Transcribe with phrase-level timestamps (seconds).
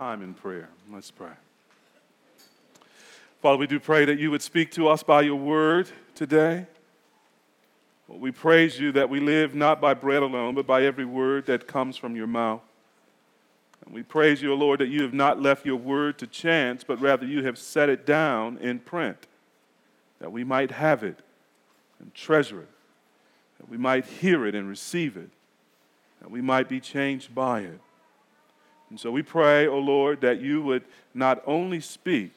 [0.00, 0.70] time in prayer.
[0.90, 1.28] Let's pray.
[3.42, 6.66] Father, we do pray that you would speak to us by your word today.
[8.08, 11.66] We praise you that we live not by bread alone, but by every word that
[11.66, 12.62] comes from your mouth.
[13.84, 16.82] And we praise you, O Lord, that you have not left your word to chance,
[16.82, 19.26] but rather you have set it down in print,
[20.18, 21.18] that we might have it
[21.98, 22.70] and treasure it,
[23.58, 25.28] that we might hear it and receive it,
[26.22, 27.80] that we might be changed by it.
[28.90, 30.84] And so we pray, O Lord, that you would
[31.14, 32.32] not only speak,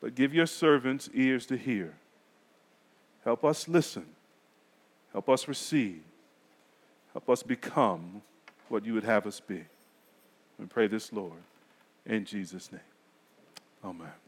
[0.00, 1.94] but give your servants ears to hear.
[3.24, 4.06] Help us listen.
[5.12, 6.00] Help us receive.
[7.12, 8.22] Help us become
[8.68, 9.64] what you would have us be.
[10.58, 11.42] We pray this, Lord,
[12.06, 12.80] in Jesus' name.
[13.84, 14.21] Amen.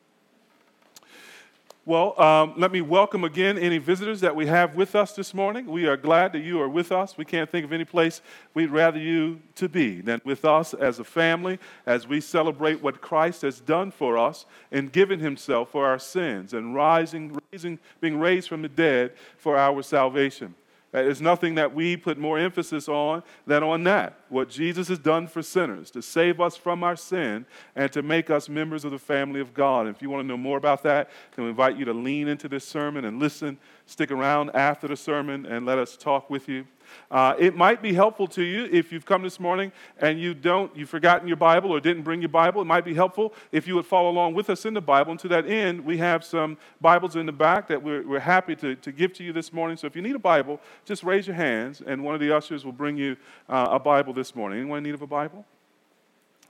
[1.87, 5.67] Well, um, let me welcome again any visitors that we have with us this morning.
[5.67, 7.19] We are glad that you are with us.
[7.19, 8.23] We can't think of any place
[8.55, 13.03] we'd rather you to be than with us as a family as we celebrate what
[13.03, 18.19] Christ has done for us and given himself for our sins and rising, raising, being
[18.19, 20.55] raised from the dead for our salvation.
[21.03, 24.21] There's nothing that we put more emphasis on than on that.
[24.29, 28.31] What Jesus has done for sinners, to save us from our sin and to make
[28.31, 29.87] us members of the family of God.
[29.87, 32.29] And if you want to know more about that, then we invite you to lean
[32.29, 33.59] into this sermon and listen.
[33.87, 36.65] Stick around after the sermon and let us talk with you.
[37.11, 40.75] Uh, it might be helpful to you if you've come this morning and you don't,
[40.77, 42.63] you've forgotten your Bible or didn't bring your Bible.
[42.63, 45.13] It might be helpful if you would follow along with us in the Bible.
[45.13, 48.57] And to that end, we have some Bibles in the back that we're, we're happy
[48.57, 49.77] to, to give to you this morning.
[49.77, 52.65] So if you need a Bible, just raise your hands and one of the ushers
[52.65, 53.17] will bring you
[53.49, 54.61] uh, a Bible this morning.
[54.61, 55.45] Anyone in need of a Bible?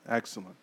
[0.08, 0.56] Excellent.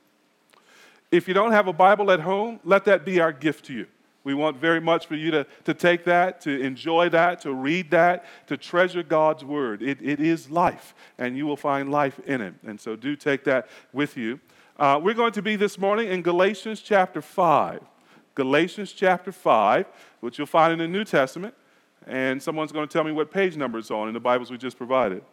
[1.11, 3.87] If you don't have a Bible at home, let that be our gift to you.
[4.23, 7.89] We want very much for you to, to take that, to enjoy that, to read
[7.91, 9.81] that, to treasure God's word.
[9.81, 12.53] It, it is life, and you will find life in it.
[12.65, 14.39] And so do take that with you.
[14.77, 17.81] Uh, we're going to be this morning in Galatians chapter 5.
[18.35, 19.87] Galatians chapter 5,
[20.19, 21.55] which you'll find in the New Testament.
[22.07, 24.57] And someone's going to tell me what page number it's on in the Bibles we
[24.57, 25.23] just provided.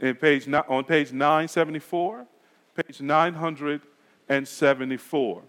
[0.00, 2.26] In page, on page 974,
[2.74, 5.42] page 974.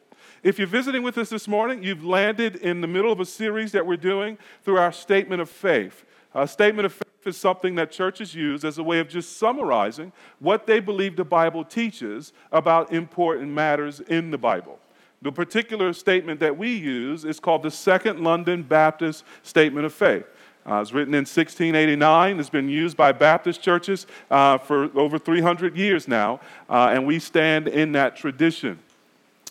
[0.44, 3.72] If you're visiting with us this morning, you've landed in the middle of a series
[3.72, 6.06] that we're doing through our statement of faith.
[6.34, 10.12] A statement of faith is something that churches use as a way of just summarizing
[10.40, 14.80] what they believe the Bible teaches about important matters in the Bible.
[15.22, 20.26] The particular statement that we use is called the Second London Baptist Statement of Faith.
[20.68, 22.40] Uh, it was written in 1689.
[22.40, 27.20] It's been used by Baptist churches uh, for over 300 years now, uh, and we
[27.20, 28.78] stand in that tradition.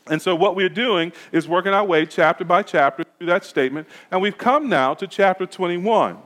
[0.09, 3.89] And so, what we're doing is working our way chapter by chapter through that statement.
[4.11, 6.19] And we've come now to chapter 21,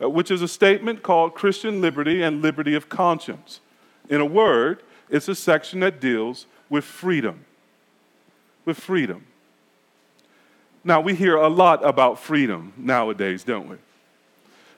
[0.00, 3.60] uh, which is a statement called Christian Liberty and Liberty of Conscience.
[4.08, 7.44] In a word, it's a section that deals with freedom.
[8.64, 9.26] With freedom.
[10.82, 13.76] Now, we hear a lot about freedom nowadays, don't we?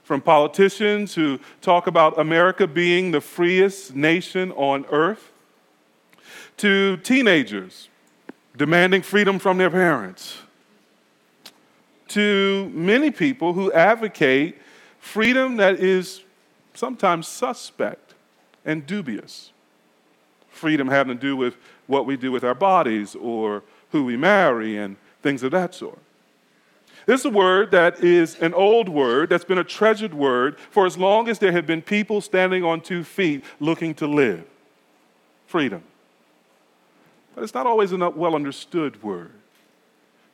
[0.03, 5.31] From politicians who talk about America being the freest nation on earth,
[6.57, 7.90] to teenagers
[8.61, 10.37] demanding freedom from their parents,
[12.09, 14.59] to many people who advocate
[14.99, 16.23] freedom that is
[16.75, 18.13] sometimes suspect
[18.67, 19.53] and dubious.
[20.51, 21.57] Freedom having to do with
[21.87, 23.63] what we do with our bodies or
[23.93, 25.99] who we marry and things of that sort.
[27.07, 30.85] This is a word that is an old word that's been a treasured word for
[30.85, 34.45] as long as there have been people standing on two feet looking to live.
[35.47, 35.83] Freedom.
[37.41, 39.31] But it's not always a well understood word,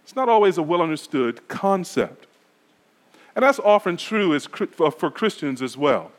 [0.03, 2.27] it's not always a well understood concept.
[3.37, 4.49] And that's often true as,
[4.81, 6.11] uh, for Christians as well.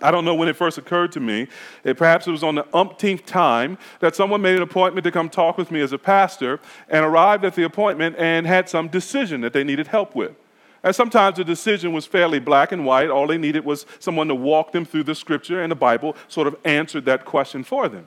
[0.00, 1.48] I don't know when it first occurred to me.
[1.82, 5.28] It, perhaps it was on the umpteenth time that someone made an appointment to come
[5.28, 9.40] talk with me as a pastor and arrived at the appointment and had some decision
[9.40, 10.36] that they needed help with.
[10.84, 13.10] And sometimes the decision was fairly black and white.
[13.10, 16.46] All they needed was someone to walk them through the scripture, and the Bible sort
[16.46, 18.06] of answered that question for them.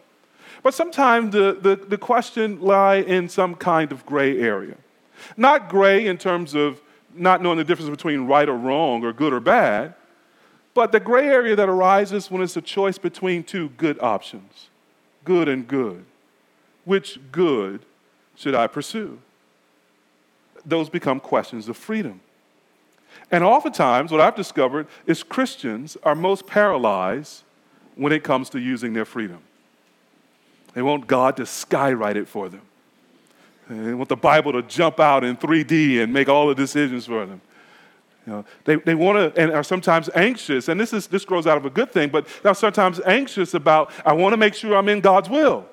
[0.63, 4.75] But sometimes the, the, the question lie in some kind of gray area.
[5.37, 6.81] Not gray in terms of
[7.13, 9.95] not knowing the difference between right or wrong or good or bad,
[10.73, 14.69] but the gray area that arises when it's a choice between two good options,
[15.25, 16.05] good and good.
[16.85, 17.85] Which good
[18.35, 19.19] should I pursue?
[20.65, 22.21] Those become questions of freedom.
[23.29, 27.43] And oftentimes, what I've discovered is Christians are most paralyzed
[27.95, 29.39] when it comes to using their freedom.
[30.73, 32.61] They want God to skywrite it for them.
[33.69, 37.25] They want the Bible to jump out in 3D and make all the decisions for
[37.25, 37.41] them.
[38.25, 41.47] You know, they, they want to and are sometimes anxious, and this, is, this grows
[41.47, 44.77] out of a good thing, but they're sometimes anxious about, I want to make sure
[44.77, 45.65] I'm in God's will.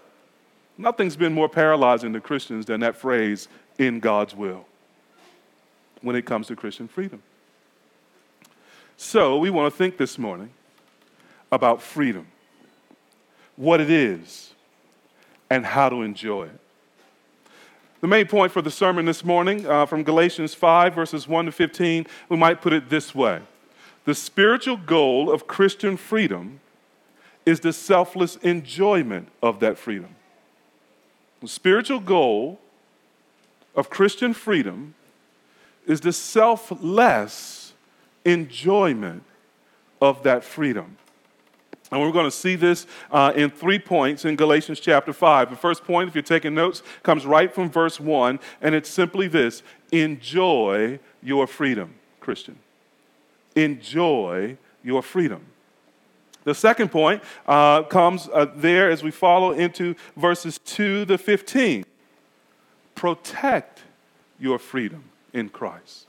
[0.78, 3.48] Nothing's been more paralyzing to Christians than that phrase,
[3.78, 4.64] in God's will,
[6.00, 7.22] when it comes to Christian freedom.
[8.96, 10.50] So, we want to think this morning
[11.52, 12.26] about freedom,
[13.56, 14.47] what it is,
[15.50, 16.60] and how to enjoy it.
[18.00, 21.52] The main point for the sermon this morning uh, from Galatians 5, verses 1 to
[21.52, 23.40] 15, we might put it this way
[24.04, 26.60] The spiritual goal of Christian freedom
[27.44, 30.14] is the selfless enjoyment of that freedom.
[31.40, 32.60] The spiritual goal
[33.74, 34.94] of Christian freedom
[35.86, 37.72] is the selfless
[38.24, 39.22] enjoyment
[40.00, 40.98] of that freedom.
[41.90, 45.50] And we're going to see this uh, in three points in Galatians chapter 5.
[45.50, 49.26] The first point, if you're taking notes, comes right from verse 1, and it's simply
[49.28, 52.58] this Enjoy your freedom, Christian.
[53.56, 55.46] Enjoy your freedom.
[56.44, 61.84] The second point uh, comes uh, there as we follow into verses 2 to 15.
[62.94, 63.82] Protect
[64.38, 66.06] your freedom in Christ.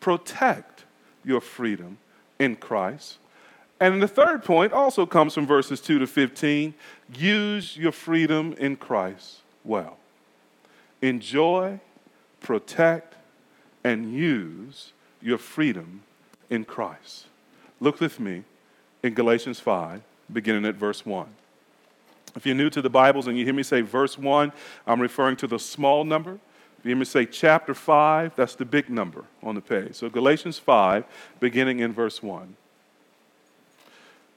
[0.00, 0.84] Protect
[1.24, 1.98] your freedom
[2.38, 3.18] in Christ.
[3.78, 6.74] And the third point also comes from verses 2 to 15.
[7.14, 9.98] Use your freedom in Christ well.
[11.02, 11.78] Enjoy,
[12.40, 13.14] protect,
[13.84, 16.02] and use your freedom
[16.48, 17.26] in Christ.
[17.80, 18.44] Look with me
[19.02, 20.00] in Galatians 5,
[20.32, 21.26] beginning at verse 1.
[22.34, 24.52] If you're new to the Bibles and you hear me say verse 1,
[24.86, 26.38] I'm referring to the small number.
[26.78, 29.94] If you hear me say chapter 5, that's the big number on the page.
[29.94, 31.04] So Galatians 5,
[31.40, 32.56] beginning in verse 1.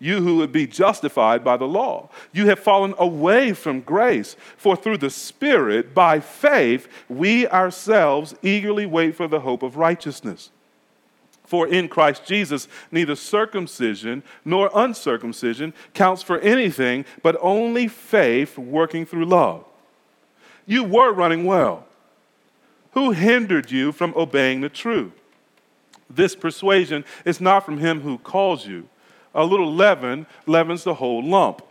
[0.00, 2.08] you who would be justified by the law.
[2.32, 8.86] You have fallen away from grace, for through the Spirit, by faith, we ourselves eagerly
[8.86, 10.50] wait for the hope of righteousness.
[11.44, 19.06] For in Christ Jesus, neither circumcision nor uncircumcision counts for anything, but only faith working
[19.06, 19.64] through love.
[20.66, 21.86] You were running well.
[22.92, 25.12] Who hindered you from obeying the truth?
[26.10, 28.88] This persuasion is not from him who calls you
[29.34, 31.62] a little leaven leavens the whole lump.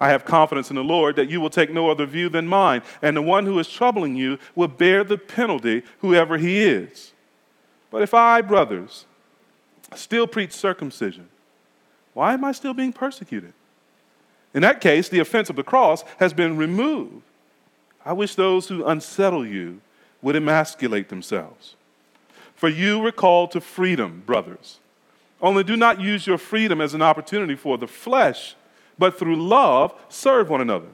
[0.00, 2.82] I have confidence in the Lord that you will take no other view than mine,
[3.02, 7.12] and the one who is troubling you will bear the penalty, whoever he is.
[7.90, 9.06] But if I, brothers,
[9.94, 11.28] still preach circumcision,
[12.14, 13.52] why am I still being persecuted?
[14.54, 17.22] In that case, the offense of the cross has been removed.
[18.04, 19.80] I wish those who unsettle you
[20.22, 21.74] would emasculate themselves.
[22.54, 24.80] For you were called to freedom, brothers.
[25.40, 28.56] Only do not use your freedom as an opportunity for the flesh,
[28.98, 30.88] but through love serve one another.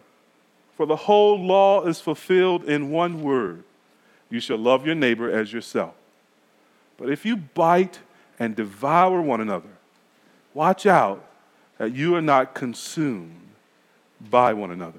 [0.76, 3.64] For the whole law is fulfilled in one word
[4.35, 5.94] you shall love your neighbor as yourself.
[6.96, 8.00] But if you bite
[8.38, 9.69] and devour one another,
[10.52, 11.25] watch out
[11.79, 13.41] that you are not consumed
[14.20, 14.99] by one another.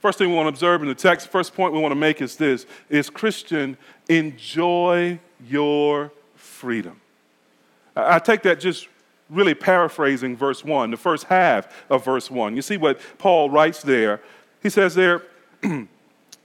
[0.00, 2.22] First thing we want to observe in the text, first point we want to make
[2.22, 3.76] is this is Christian,
[4.08, 7.00] enjoy your freedom.
[7.96, 8.88] I take that just
[9.28, 12.56] really paraphrasing verse 1, the first half of verse 1.
[12.56, 14.20] You see what Paul writes there?
[14.62, 15.22] He says there,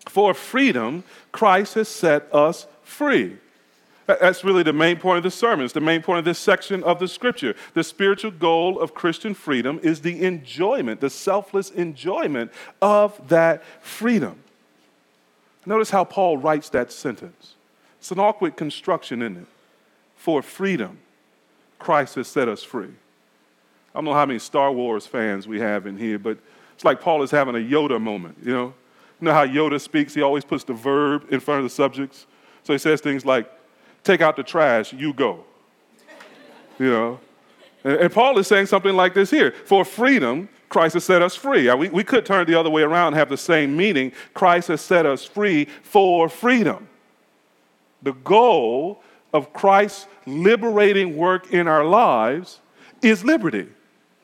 [0.07, 3.37] For freedom, Christ has set us free.
[4.07, 5.65] That's really the main point of the sermon.
[5.65, 7.55] It's the main point of this section of the scripture.
[7.73, 14.43] The spiritual goal of Christian freedom is the enjoyment, the selfless enjoyment of that freedom.
[15.65, 17.55] Notice how Paul writes that sentence.
[17.97, 19.47] It's an awkward construction, isn't it?
[20.15, 20.99] For freedom.
[21.85, 22.89] Christ has set us free.
[23.93, 26.39] I don't know how many Star Wars fans we have in here, but
[26.73, 28.73] it's like Paul is having a Yoda moment, you know?
[29.21, 30.15] You know how Yoda speaks?
[30.15, 32.25] He always puts the verb in front of the subjects.
[32.63, 33.51] So he says things like,
[34.03, 35.43] take out the trash, you go.
[36.79, 37.19] you know?
[37.83, 41.35] And, and, Paul is saying something like this here For freedom, Christ has set us
[41.35, 41.71] free.
[41.71, 44.11] We, we could turn it the other way around and have the same meaning.
[44.33, 46.89] Christ has set us free for freedom.
[48.01, 49.03] The goal
[49.35, 52.59] of Christ's liberating work in our lives
[53.01, 53.67] is liberty,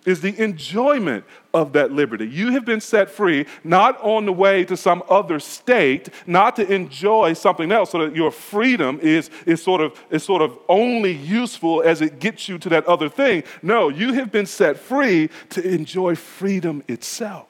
[0.06, 2.28] is the enjoyment of that liberty.
[2.28, 6.74] You have been set free, not on the way to some other state, not to
[6.74, 11.12] enjoy something else, so that your freedom is, is, sort, of, is sort of only
[11.12, 13.44] useful as it gets you to that other thing.
[13.62, 17.48] No, you have been set free to enjoy freedom itself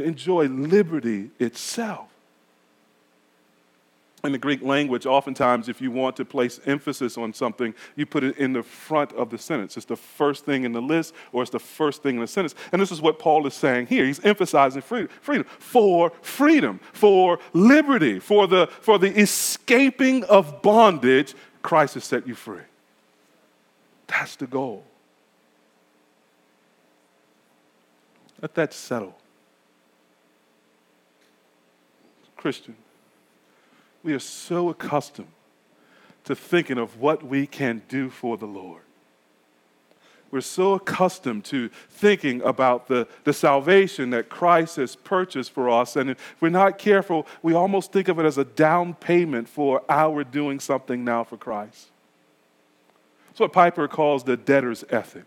[0.00, 2.09] to enjoy liberty itself.
[4.22, 8.22] In the Greek language, oftentimes, if you want to place emphasis on something, you put
[8.22, 9.78] it in the front of the sentence.
[9.78, 12.54] It's the first thing in the list, or it's the first thing in the sentence.
[12.70, 14.04] And this is what Paul is saying here.
[14.04, 21.34] He's emphasizing freedom, freedom for freedom, for liberty, for the, for the escaping of bondage.
[21.62, 22.60] Christ has set you free.
[24.06, 24.84] That's the goal.
[28.42, 29.16] Let that settle.
[32.36, 32.74] Christian,
[34.02, 35.28] we are so accustomed
[36.24, 38.82] to thinking of what we can do for the Lord.
[40.30, 45.96] We're so accustomed to thinking about the, the salvation that Christ has purchased for us.
[45.96, 49.82] And if we're not careful, we almost think of it as a down payment for
[49.88, 51.88] our doing something now for Christ.
[53.28, 55.24] That's what Piper calls the debtor's ethic.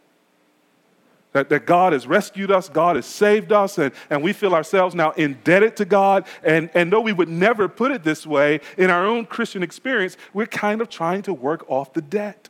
[1.34, 4.94] That, that God has rescued us, God has saved us, and, and we feel ourselves
[4.94, 6.26] now indebted to God.
[6.44, 10.16] And, and though we would never put it this way, in our own Christian experience,
[10.32, 12.50] we're kind of trying to work off the debt.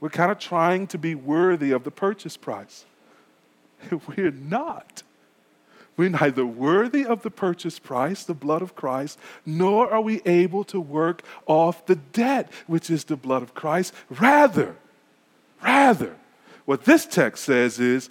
[0.00, 2.84] We're kind of trying to be worthy of the purchase price.
[4.16, 5.02] We're not.
[5.96, 10.62] We're neither worthy of the purchase price, the blood of Christ, nor are we able
[10.64, 13.94] to work off the debt, which is the blood of Christ.
[14.10, 14.76] Rather,
[15.62, 16.16] rather,
[16.66, 18.10] what this text says is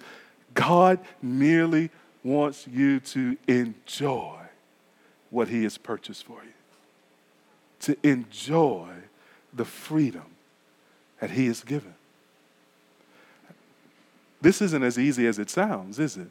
[0.54, 1.90] God merely
[2.24, 4.38] wants you to enjoy
[5.30, 6.52] what He has purchased for you,
[7.80, 8.88] to enjoy
[9.52, 10.24] the freedom
[11.20, 11.94] that He has given.
[14.40, 16.30] This isn't as easy as it sounds, is it?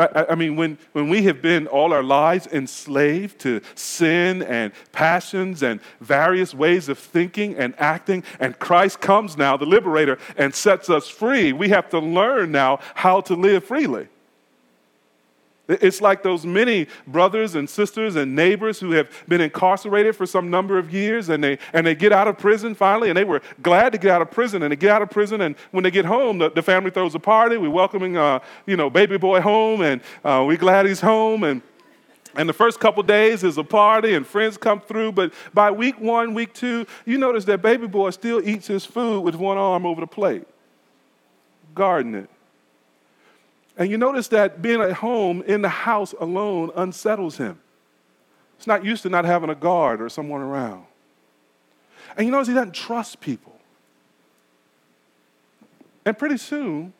[0.00, 4.72] I, I, mean, when, when we have been all our lives enslaved to sin and
[4.92, 10.54] passions and various ways of thinking and acting, and Christ comes now, the liberator, and
[10.54, 14.08] sets us free, we have to learn now how to live freely.
[15.70, 20.50] It's like those many brothers and sisters and neighbors who have been incarcerated for some
[20.50, 23.40] number of years and they, and they get out of prison finally, and they were
[23.62, 24.62] glad to get out of prison.
[24.62, 27.14] And they get out of prison, and when they get home, the, the family throws
[27.14, 27.56] a party.
[27.56, 31.44] We're welcoming, uh, you know, baby boy home, and uh, we're glad he's home.
[31.44, 31.62] And
[32.34, 35.98] and the first couple days is a party and friends come through, but by week
[35.98, 39.84] one, week two, you notice that baby boy still eats his food with one arm
[39.84, 40.46] over the plate,
[41.74, 42.30] guarding it.
[43.80, 47.58] And you notice that being at home in the house alone unsettles him.
[48.58, 50.84] He's not used to not having a guard or someone around.
[52.14, 53.58] And you notice he doesn't trust people.
[56.04, 56.92] And pretty soon,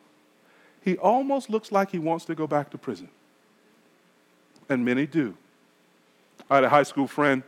[0.83, 3.09] he almost looks like he wants to go back to prison.
[4.67, 5.37] And many do.
[6.49, 7.43] I had a high school friend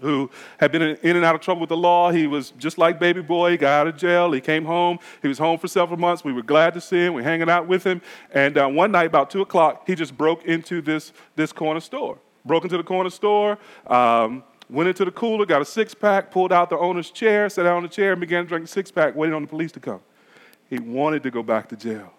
[0.00, 2.10] who had been in and out of trouble with the law.
[2.10, 3.52] He was just like baby boy.
[3.52, 4.32] He got out of jail.
[4.32, 4.98] He came home.
[5.22, 6.24] He was home for several months.
[6.24, 7.14] We were glad to see him.
[7.14, 8.02] We were hanging out with him.
[8.32, 12.18] And uh, one night, about 2 o'clock, he just broke into this, this corner store.
[12.44, 16.52] Broke into the corner store, um, went into the cooler, got a six pack, pulled
[16.52, 18.90] out the owner's chair, sat down on the chair, and began to drink the six
[18.90, 20.00] pack, waiting on the police to come.
[20.70, 22.14] He wanted to go back to jail.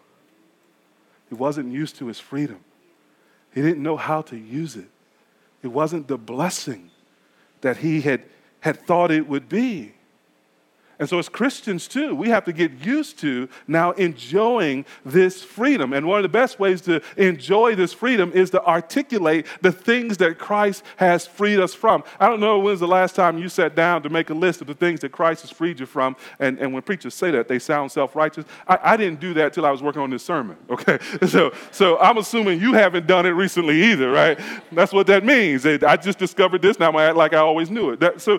[1.29, 2.59] He wasn't used to his freedom,
[3.51, 4.89] he didn't know how to use it.
[5.63, 6.90] It wasn't the blessing
[7.61, 8.23] that he had,
[8.59, 9.93] had thought it would be.
[11.01, 15.93] And so, as Christians, too, we have to get used to now enjoying this freedom.
[15.93, 20.17] And one of the best ways to enjoy this freedom is to articulate the things
[20.17, 22.03] that Christ has freed us from.
[22.19, 24.67] I don't know when's the last time you sat down to make a list of
[24.67, 26.15] the things that Christ has freed you from.
[26.37, 28.45] And, and when preachers say that, they sound self righteous.
[28.67, 30.99] I, I, didn't do that till I was working on this sermon, okay?
[31.27, 34.39] So, so I'm assuming you haven't done it recently either, right?
[34.71, 35.65] That's what that means.
[35.65, 38.01] I just discovered this, now I'm act like I always knew it.
[38.01, 38.37] That, so,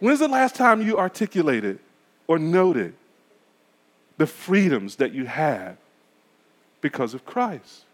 [0.00, 1.78] When's the last time you articulated
[2.26, 2.94] or noted
[4.18, 5.76] the freedoms that you have
[6.80, 7.84] because of Christ?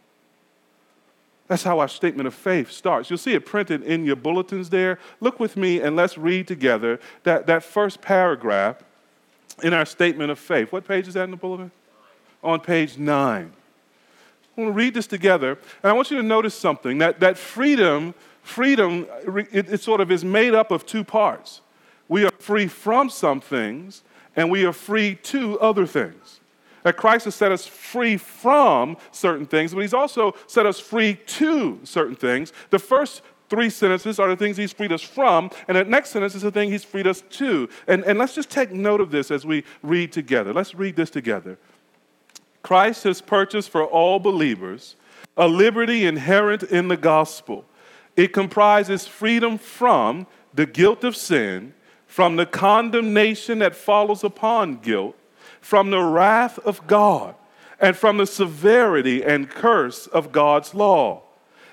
[1.49, 3.11] That's how our statement of faith starts.
[3.11, 4.99] You'll see it printed in your bulletins there.
[5.21, 8.82] Look with me and let's read together that, that first paragraph
[9.62, 10.73] in our statement of faith.
[10.73, 11.71] What page is that in the bulletin?
[12.42, 13.52] On page nine.
[14.56, 17.38] I want to read this together, and I want you to notice something that, that
[17.38, 19.06] freedom, freedom,
[19.50, 21.61] it, it sort of is made up of two parts.
[22.09, 24.02] We are free from some things,
[24.37, 26.40] and we are free to other things.
[26.82, 31.14] That Christ has set us free from certain things, but He's also set us free
[31.14, 32.52] to certain things.
[32.71, 36.35] The first three sentences are the things He's freed us from, and the next sentence
[36.35, 37.68] is the thing He's freed us to.
[37.87, 40.52] And, and let's just take note of this as we read together.
[40.52, 41.59] Let's read this together.
[42.62, 44.97] Christ has purchased for all believers
[45.37, 47.64] a liberty inherent in the gospel.
[48.16, 51.75] It comprises freedom from the guilt of sin
[52.12, 55.16] from the condemnation that follows upon guilt,
[55.62, 57.35] from the wrath of God,
[57.81, 61.23] and from the severity and curse of God's law.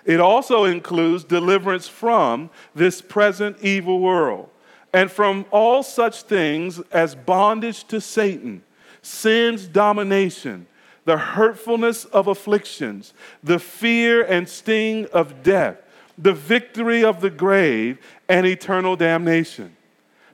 [0.05, 4.49] It also includes deliverance from this present evil world
[4.93, 8.63] and from all such things as bondage to Satan,
[9.01, 10.67] sin's domination,
[11.03, 15.75] the hurtfulness of afflictions, the fear and sting of death,
[16.17, 17.97] the victory of the grave,
[18.29, 19.75] and eternal damnation.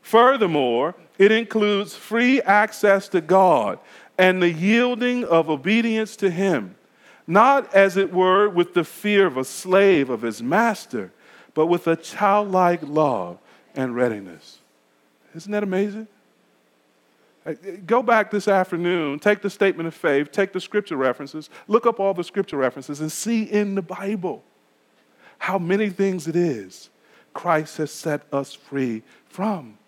[0.06, 3.80] Furthermore, it includes free access to God
[4.20, 6.76] and the yielding of obedience to Him,
[7.26, 11.12] not as it were with the fear of a slave of his master,
[11.56, 13.40] but with a childlike love
[13.74, 14.60] and readiness.
[15.34, 16.08] Isn't that amazing?
[17.44, 17.56] Uh,
[17.88, 22.00] go back this afternoon, take the statement of faith, take the scripture references, look up
[22.00, 24.44] all the scripture references, and see in the Bible
[25.40, 26.92] how many things it is
[27.34, 29.80] Christ has set us free from.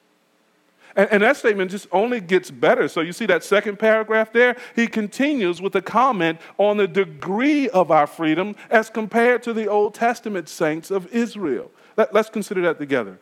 [0.98, 2.88] And, and, that statement just only gets better.
[2.88, 4.58] So you see that second paragraph there?
[4.76, 9.68] He continues with a comment on the degree of our freedom as compared to the
[9.68, 11.70] Old Testament saints of Israel.
[11.98, 13.20] Let, let's consider that together.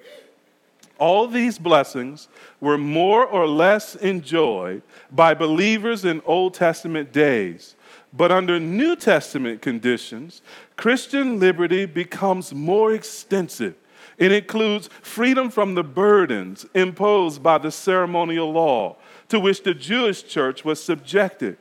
[0.97, 2.29] All these blessings
[2.61, 7.75] were more or less enjoyed by believers in Old Testament days.
[8.13, 10.41] But under New Testament conditions,
[10.77, 13.75] Christian liberty becomes more extensive.
[14.17, 18.95] It includes freedom from the burdens imposed by the ceremonial law
[19.29, 21.57] to which the Jewish church was subjected,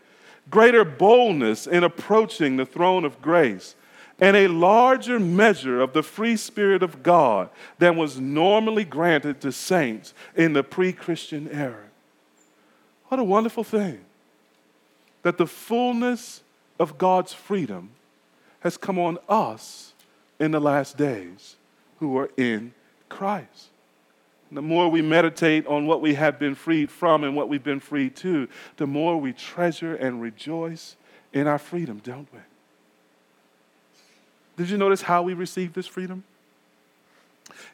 [0.51, 3.75] greater boldness in approaching the throne of grace,
[4.21, 9.51] and a larger measure of the free spirit of God than was normally granted to
[9.51, 11.85] saints in the pre Christian era.
[13.09, 14.05] What a wonderful thing
[15.23, 16.43] that the fullness
[16.79, 17.91] of God's freedom
[18.61, 19.95] has come on us
[20.39, 21.57] in the last days
[22.05, 22.75] who are in
[23.09, 23.71] Christ.
[24.53, 27.81] The more we meditate on what we have been freed from and what we've been
[27.81, 28.47] freed to,
[28.77, 30.97] the more we treasure and rejoice
[31.33, 32.41] in our freedom, don't we?
[34.57, 36.25] Did you notice how we receive this freedom?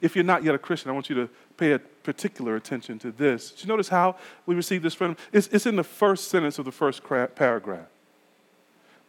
[0.01, 3.51] If you're not yet a Christian, I want you to pay particular attention to this.
[3.51, 4.15] Did you notice how
[4.47, 5.17] we receive this freedom?
[5.33, 7.03] It's, it's in the first sentence of the first
[7.35, 7.89] paragraph.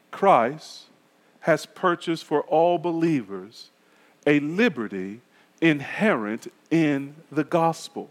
[0.09, 0.85] Christ
[1.41, 3.70] has purchased for all believers
[4.25, 5.21] a liberty
[5.61, 8.09] inherent in the gospel.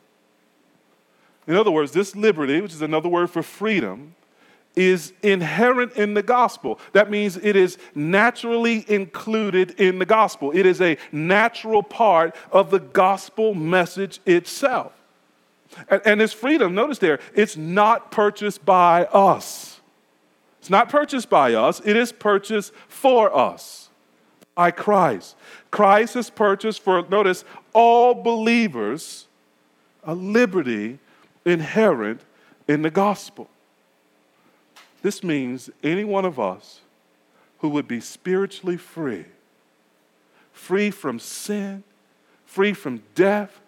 [1.46, 4.14] In other words, this liberty, which is another word for freedom,
[4.76, 6.78] is inherent in the gospel.
[6.92, 10.52] That means it is naturally included in the gospel.
[10.54, 14.92] It is a natural part of the gospel message itself.
[15.88, 19.80] And, and this freedom, notice there, it's not purchased by us.
[20.60, 23.88] It's not purchased by us, it is purchased for us
[24.54, 25.36] by Christ.
[25.70, 29.26] Christ has purchased for, notice, all believers
[30.04, 30.98] a liberty
[31.44, 32.20] inherent
[32.66, 33.48] in the gospel.
[35.02, 36.80] This means any one of us
[37.58, 39.26] who would be spiritually free,
[40.52, 41.82] free from sin,
[42.44, 43.60] free from death,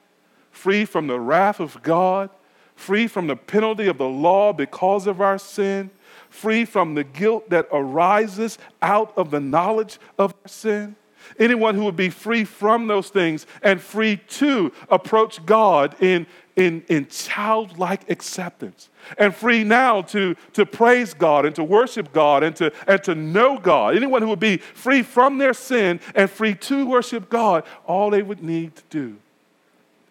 [0.51, 2.31] free from the wrath of God,
[2.75, 5.91] free from the penalty of the law because of our sin,
[6.29, 10.97] free from the guilt that arises out of the knowledge of our sin.
[11.39, 16.85] Anyone who would be free from those things and free to approach God in, in,
[16.89, 22.55] in childlike acceptance and free now to, to praise God and to worship God and
[22.57, 23.97] to, and to know God.
[23.97, 28.23] Anyone who would be free from their sin and free to worship God, all they
[28.23, 29.17] would need to do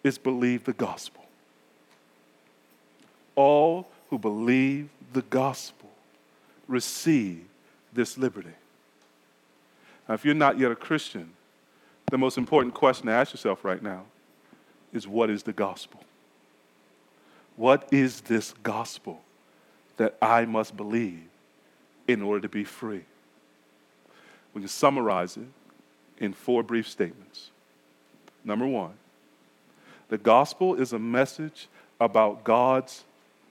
[0.04, 1.24] is believe the gospel.
[3.34, 5.90] All who believe the gospel
[6.68, 7.44] receive
[7.92, 8.52] this liberty.
[10.08, 11.32] Now, if you're not yet a Christian,
[12.10, 14.04] the most important question to ask yourself right now
[14.92, 16.02] is what is the gospel?
[17.56, 19.22] What is this gospel
[19.96, 21.22] that I must believe
[22.08, 23.04] in order to be free?
[24.54, 25.46] We can summarize it
[26.18, 27.50] in four brief statements.
[28.44, 28.94] Number one,
[30.08, 31.68] the gospel is a message
[32.00, 33.04] about God's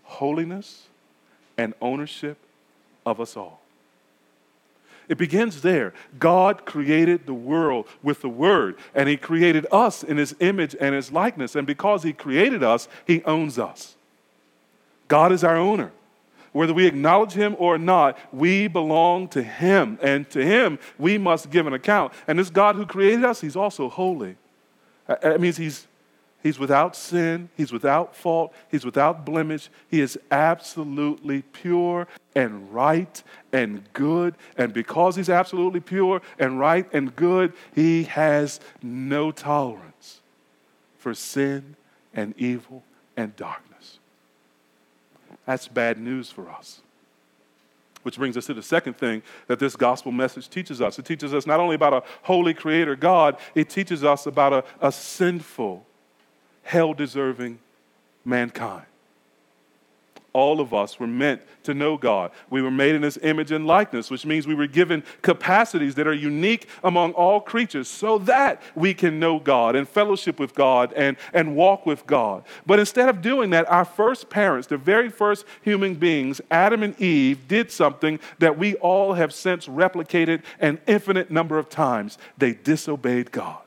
[0.04, 0.88] holiness
[1.58, 2.38] and ownership
[3.06, 3.61] of us all.
[5.10, 5.94] It begins there.
[6.20, 10.96] God created the world with the Word, and He created us in His image and
[10.96, 11.56] His likeness.
[11.56, 13.96] And because He created us, He owns us.
[15.08, 15.92] God is our owner.
[16.54, 21.50] Whether we acknowledge Him or not, we belong to Him, and to Him we must
[21.50, 22.14] give an account.
[22.28, 24.36] And this God who created us, He's also holy.
[25.08, 25.88] That means He's
[26.44, 27.50] He's without sin.
[27.56, 28.54] He's without fault.
[28.70, 29.70] He's without blemish.
[29.90, 33.24] He is absolutely pure and right
[33.54, 34.36] and good.
[34.58, 40.22] And because he's absolutely pure and right and good, he has no tolerance
[40.98, 41.76] for sin
[42.14, 42.84] and evil
[43.16, 44.00] and darkness.
[45.46, 46.82] That's bad news for us.
[48.04, 50.98] Which brings us to the second thing that this gospel message teaches us.
[50.98, 54.64] It teaches us not only about a holy creator God, it teaches us about a,
[54.82, 55.86] a sinful,
[56.64, 57.60] hell deserving
[58.24, 58.86] mankind
[60.34, 62.32] all of us were meant to know God.
[62.50, 66.08] We were made in His image and likeness, which means we were given capacities that
[66.08, 70.94] are unique among all creatures so that we can know God and fellowship with God
[70.94, 72.44] and, and walk with God.
[72.66, 77.00] But instead of doing that, our first parents, the very first human beings, Adam and
[77.00, 82.18] Eve, did something that we all have since replicated an infinite number of times.
[82.38, 83.60] They disobeyed God,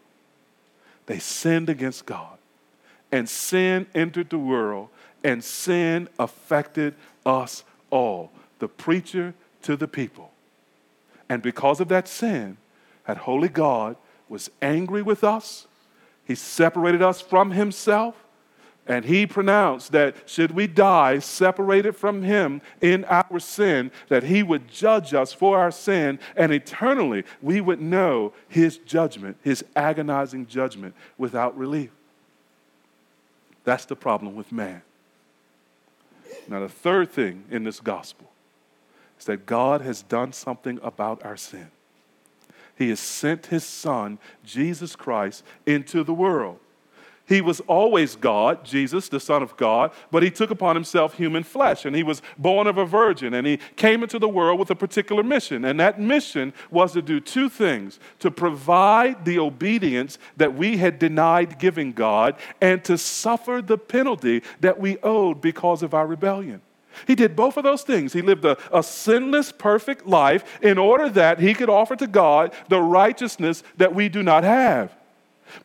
[1.06, 2.33] they sinned against God.
[3.14, 4.88] And sin entered the world
[5.22, 10.32] and sin affected us all, the preacher to the people.
[11.28, 12.56] And because of that sin,
[13.06, 13.94] that holy God
[14.28, 15.68] was angry with us.
[16.24, 18.16] He separated us from himself.
[18.84, 24.42] And he pronounced that should we die separated from him in our sin, that he
[24.42, 30.48] would judge us for our sin, and eternally we would know his judgment, his agonizing
[30.48, 31.92] judgment, without relief.
[33.64, 34.82] That's the problem with man.
[36.48, 38.30] Now, the third thing in this gospel
[39.18, 41.68] is that God has done something about our sin.
[42.76, 46.58] He has sent his son, Jesus Christ, into the world
[47.26, 51.42] he was always God, Jesus, the Son of God, but he took upon himself human
[51.42, 54.70] flesh and he was born of a virgin and he came into the world with
[54.70, 55.64] a particular mission.
[55.64, 60.98] And that mission was to do two things to provide the obedience that we had
[60.98, 66.60] denied giving God and to suffer the penalty that we owed because of our rebellion.
[67.06, 68.12] He did both of those things.
[68.12, 72.54] He lived a, a, sinless, perfect life in order that he could offer to God
[72.68, 74.94] the righteousness that we do not have.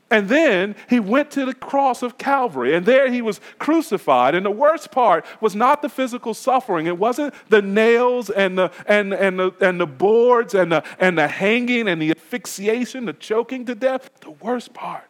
[0.10, 4.36] And then he went to the cross of Calvary, and there he was crucified.
[4.36, 6.88] And the worst part was not the physical suffering.
[6.88, 11.17] It wasn't the nails and the, and, and the, and the boards and the, and
[11.17, 14.10] the hanging and the asphyxiation, the choking to death.
[14.21, 15.10] The worst part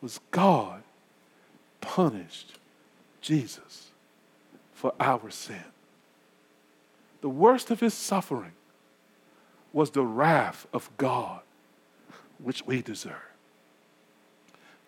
[0.00, 0.82] was God
[1.80, 2.58] punished
[3.20, 3.90] Jesus
[4.72, 5.64] for our sin.
[7.20, 8.52] The worst of his suffering
[9.72, 11.40] was the wrath of God
[12.38, 13.14] which we deserve.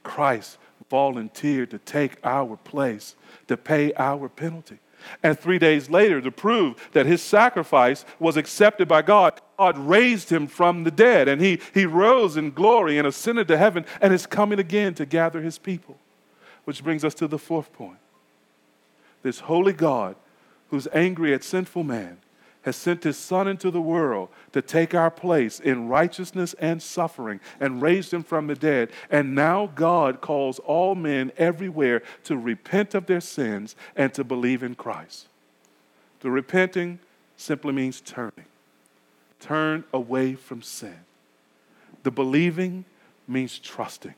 [0.03, 0.59] Christ
[0.91, 3.15] volunteered to take our place,
[3.47, 4.79] to pay our penalty.
[5.23, 10.31] And three days later, to prove that his sacrifice was accepted by God, God raised
[10.31, 11.29] him from the dead.
[11.29, 15.07] And he, he rose in glory and ascended to heaven and is coming again to
[15.07, 15.99] gather his people.
[16.65, 17.99] Which brings us to the fourth point.
[19.23, 20.17] This holy God,
[20.71, 22.19] who's angry at sinful man,
[22.69, 27.41] has sent his Son into the world to take our place in righteousness and suffering
[27.59, 28.91] and raised him from the dead.
[29.11, 34.63] And now God calls all men everywhere to repent of their sins and to believe
[34.63, 35.29] in Christ.
[36.21, 36.99] The repenting
[37.39, 38.45] simply means turning,
[39.41, 40.99] turn away from sin.
[42.03, 42.85] The believing
[43.27, 44.15] means trusting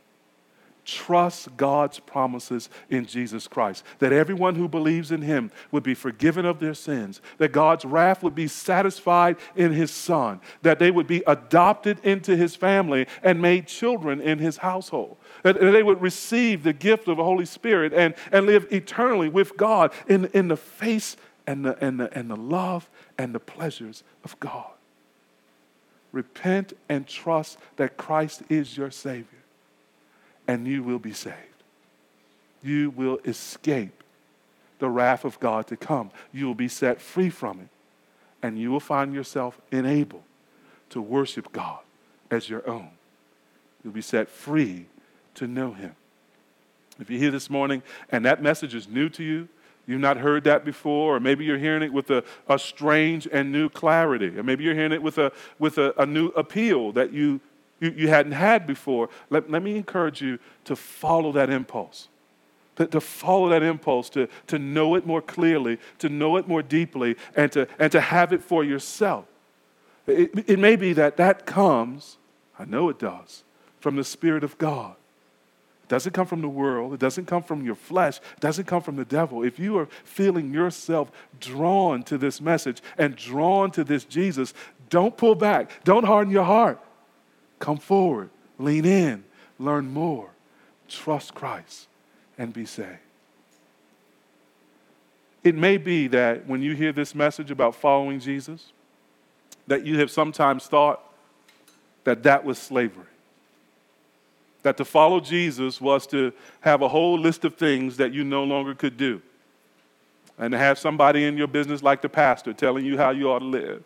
[0.90, 3.85] trust God's promises in Jesus Christ.
[4.00, 7.20] That everyone who believes in him would be forgiven of their sins.
[7.38, 10.40] That God's wrath would be satisfied in his son.
[10.62, 15.16] That they would be adopted into his family and made children in his household.
[15.42, 19.57] That they would receive the gift of the Holy Spirit and, and live eternally with
[19.57, 24.03] God in, in the face and the, and, the, and the love and the pleasures
[24.24, 24.70] of God.
[26.12, 29.39] Repent and trust that Christ is your Savior
[30.51, 31.37] and you will be saved.
[32.61, 34.03] You will escape
[34.81, 36.11] the wrath of God to come.
[36.33, 37.69] You will be set free from it,
[38.43, 40.25] and you will find yourself enabled
[40.89, 41.79] to worship God
[42.33, 42.89] as your own.
[43.85, 44.87] You'll be set free
[45.37, 45.95] to know Him.
[46.99, 49.49] If you're here this morning and that message is new to you,
[49.87, 53.53] you've not heard that before, or maybe you're hearing it with a, a strange and
[53.53, 57.13] new clarity, or maybe you're hearing it with a, with a, a new appeal that
[57.13, 57.41] you
[57.81, 62.09] you, you hadn't had before, let, let me encourage you to follow that impulse.
[62.77, 66.62] To, to follow that impulse, to, to know it more clearly, to know it more
[66.62, 69.25] deeply, and to, and to have it for yourself.
[70.07, 72.16] It, it may be that that comes,
[72.59, 73.45] I know it does,
[73.81, 74.95] from the Spirit of God.
[75.85, 76.95] It doesn't come from the world.
[76.95, 78.19] It doesn't come from your flesh.
[78.19, 79.43] It doesn't come from the devil.
[79.43, 84.55] If you are feeling yourself drawn to this message and drawn to this Jesus,
[84.88, 85.85] don't pull back.
[85.85, 86.81] Don't harden your heart.
[87.61, 89.23] Come forward, lean in,
[89.61, 90.31] learn more,
[90.88, 91.87] trust Christ,
[92.37, 92.99] and be saved.
[95.44, 98.73] It may be that when you hear this message about following Jesus,
[99.66, 101.01] that you have sometimes thought
[102.05, 103.05] that that was slavery.
[104.62, 108.44] That to follow Jesus was to have a whole list of things that you no
[108.44, 109.23] longer could do.
[110.40, 113.40] and to have somebody in your business like the pastor telling you how you ought
[113.40, 113.85] to live.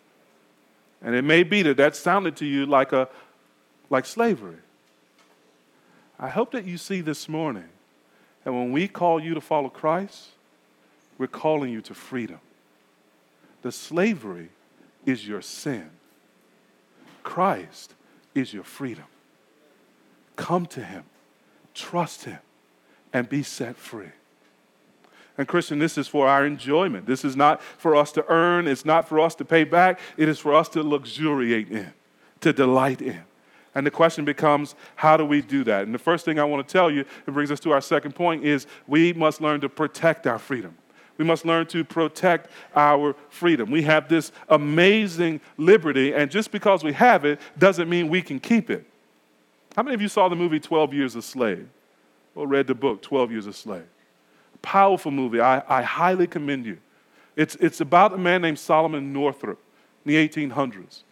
[1.01, 3.09] And it may be that that sounded to you like, a,
[3.89, 4.57] like slavery.
[6.19, 7.69] I hope that you see this morning
[8.43, 10.29] that when we call you to follow Christ,
[11.17, 12.39] we're calling you to freedom.
[13.61, 14.49] The slavery
[15.05, 15.89] is your sin,
[17.23, 17.93] Christ
[18.33, 19.05] is your freedom.
[20.35, 21.03] Come to Him,
[21.73, 22.39] trust Him,
[23.13, 24.11] and be set free.
[25.37, 27.07] And, Christian, this is for our enjoyment.
[27.07, 29.99] This is not for us to earn, it's not for us to pay back.
[30.17, 31.93] It is for us to luxuriate in,
[32.41, 33.23] to delight in.
[33.75, 35.83] And the question becomes, how do we do that?
[35.83, 38.15] And the first thing I want to tell you, it brings us to our second
[38.15, 40.77] point, is we must learn to protect our freedom.
[41.17, 43.69] We must learn to protect our freedom.
[43.71, 48.39] We have this amazing liberty, and just because we have it doesn't mean we can
[48.39, 48.85] keep it.
[49.75, 51.67] How many of you saw the movie 12 Years a Slave
[52.33, 53.85] or read the book 12 Years a Slave?
[54.61, 55.41] Powerful movie.
[55.41, 56.77] I, I highly commend you.
[57.35, 59.59] It's, it's about a man named Solomon Northup
[60.05, 61.03] in the 1800s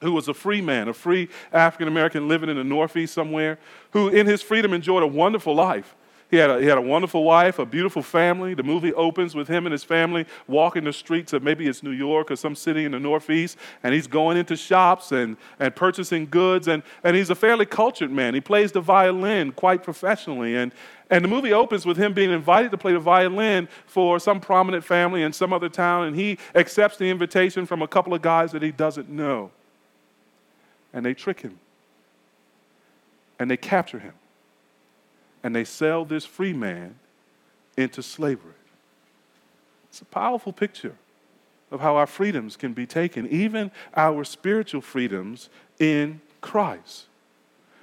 [0.00, 3.58] who was a free man, a free African American living in the Northeast somewhere,
[3.92, 5.94] who in his freedom enjoyed a wonderful life.
[6.30, 8.52] He had, a, he had a wonderful wife, a beautiful family.
[8.52, 11.90] The movie opens with him and his family walking the streets of maybe it's New
[11.90, 16.26] York or some city in the Northeast, and he's going into shops and, and purchasing
[16.26, 16.68] goods.
[16.68, 18.34] And, and he's a fairly cultured man.
[18.34, 20.54] He plays the violin quite professionally.
[20.54, 20.72] And,
[21.08, 24.84] and the movie opens with him being invited to play the violin for some prominent
[24.84, 28.52] family in some other town, and he accepts the invitation from a couple of guys
[28.52, 29.50] that he doesn't know.
[30.98, 31.58] And they trick him,
[33.38, 34.14] and they capture him
[35.42, 36.94] and they sell this free man
[37.76, 38.52] into slavery.
[39.88, 40.94] It's a powerful picture
[41.70, 47.06] of how our freedoms can be taken, even our spiritual freedoms in Christ.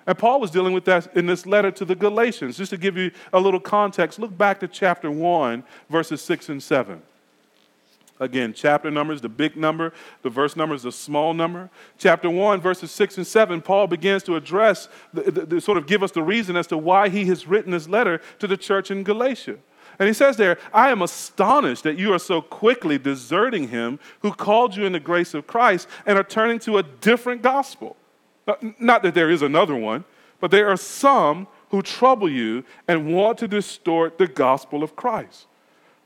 [0.08, 2.58] And Paul was dealing with that in this letter to the Galatians.
[2.58, 6.62] Just to give you a little context, look back to chapter 1, verses 6 and
[6.62, 7.02] 7.
[8.20, 11.70] Again, chapter numbers, the big number, the verse number is the small number.
[11.98, 15.86] Chapter 1, verses 6 and 7, Paul begins to address, the, the, the, sort of
[15.86, 18.90] give us the reason as to why he has written this letter to the church
[18.90, 19.58] in Galatia.
[20.00, 24.32] And he says there, I am astonished that you are so quickly deserting him who
[24.32, 27.98] called you in the grace of Christ and are turning to a different gospel.
[28.80, 30.06] Not that there is another one,
[30.40, 35.48] but there are some who trouble you and want to distort the gospel of Christ.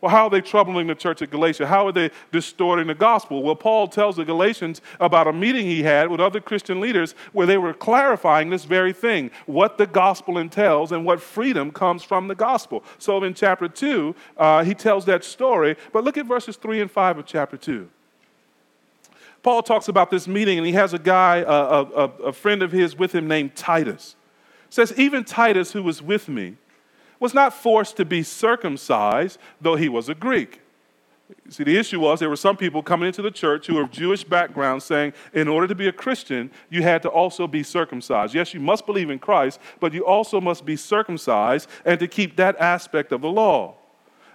[0.02, 1.68] Well, how are they troubling the church at Galatia?
[1.68, 3.44] How are they distorting the gospel?
[3.44, 7.46] Well, Paul tells the Galatians about a meeting he had with other Christian leaders where
[7.46, 12.30] they were clarifying this very thing what the gospel entails and what freedom comes from
[12.30, 12.84] the gospel.
[12.98, 16.92] So in chapter 2, uh, he tells that story, but look at verses 3 and
[16.92, 17.90] 5 of chapter 2.
[19.44, 22.72] Paul talks about this meeting, and he has a guy, a, a, a friend of
[22.72, 24.16] his with him named Titus.
[24.70, 26.58] says, Even Titus, who was with me,
[27.20, 30.62] was not forced to be circumcised, though he was a Greek.
[31.50, 33.92] See, the issue was there were some people coming into the church who were of
[33.92, 38.34] Jewish background saying, in order to be a Christian, you had to also be circumcised.
[38.34, 42.36] Yes, you must believe in Christ, but you also must be circumcised and to keep
[42.38, 43.76] that aspect of the law.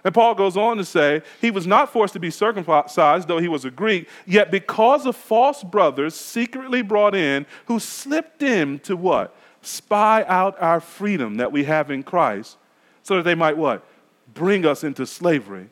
[0.05, 3.47] And Paul goes on to say, he was not forced to be circumcised, though he
[3.47, 8.95] was a Greek, yet because of false brothers secretly brought in, who slipped in to
[8.95, 9.35] what?
[9.61, 12.57] Spy out our freedom that we have in Christ
[13.05, 13.85] so that they might what?
[14.33, 15.69] Bring us into slavery.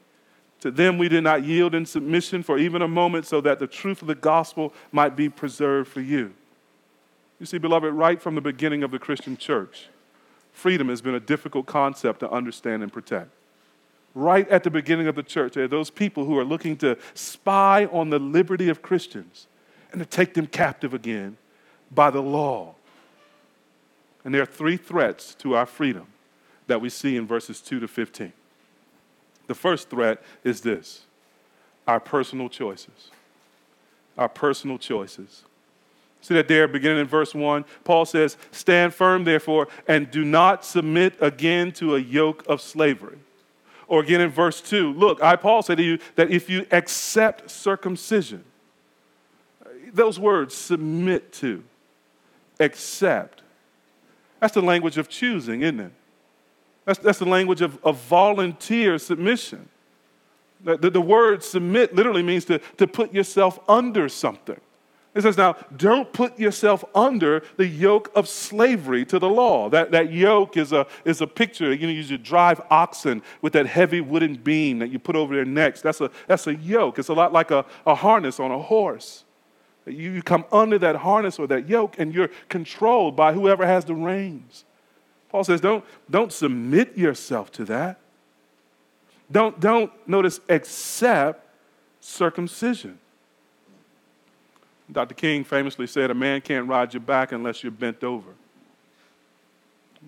[0.62, 3.65] To them we did not yield in submission for even a moment, so that the
[3.65, 6.32] truth of the gospel might be preserved for you.
[7.39, 9.89] You see, beloved, right from the beginning of the Christian church,
[10.54, 13.32] freedom has been a difficult concept to understand and protect.
[14.13, 17.00] Right at the beginning of the church, there are those people who are looking to
[17.15, 19.48] spy on the liberty of Christians
[19.91, 21.38] and to take them captive again
[21.91, 22.76] by the law.
[24.24, 26.06] And there are three threats to our freedom
[26.67, 28.34] that we see in verses 2 to 15.
[29.47, 31.04] The first threat is this
[31.88, 33.12] our personal choices.
[34.17, 35.43] Our personal choices.
[36.21, 40.63] See that there, beginning in verse 1, Paul says, Stand firm, therefore, and do not
[40.63, 43.17] submit again to a yoke of slavery.
[43.88, 47.52] Or again in verse 2, look, I, Paul, say to you that if you accept
[47.52, 48.45] circumcision,
[49.91, 51.63] those words, submit to,
[52.60, 53.41] accept,
[54.39, 55.91] that's the language of choosing, isn't it?
[56.86, 59.69] That's, that's the language of, of volunteer submission.
[60.63, 64.60] The, the, the word submit literally means to, to put yourself under something.
[65.15, 69.69] It says, now, don't put yourself under the yoke of slavery to the law.
[69.69, 71.72] That, that yoke is a, is a picture.
[71.72, 75.46] You know, you drive oxen with that heavy wooden beam that you put over their
[75.46, 75.82] necks.
[75.82, 76.98] That's a, that's a yoke.
[76.98, 79.24] It's a lot like a, a harness on a horse.
[79.86, 83.86] You, you come under that harness or that yoke, and you're controlled by whoever has
[83.86, 84.65] the reins.
[85.34, 88.00] Paul says, don't, don't submit yourself to that.
[89.32, 91.43] Don't, don't notice, accept
[92.00, 93.00] circumcision.
[94.91, 95.15] Dr.
[95.15, 98.30] King famously said, A man can't ride your back unless you're bent over.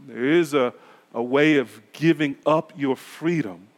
[0.07, 0.75] There is a,
[1.11, 3.69] a way of giving up your freedom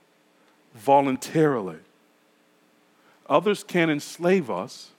[0.73, 1.77] voluntarily.
[3.29, 4.91] Others can't enslave us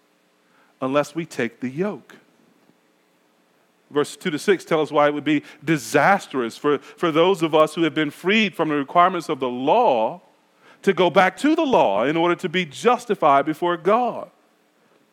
[0.80, 2.16] unless we take the yoke.
[3.90, 7.55] Verse 2 to 6 tell us why it would be disastrous for, for those of
[7.55, 10.20] us who have been freed from the requirements of the law
[10.83, 14.31] to go back to the law in order to be justified before God.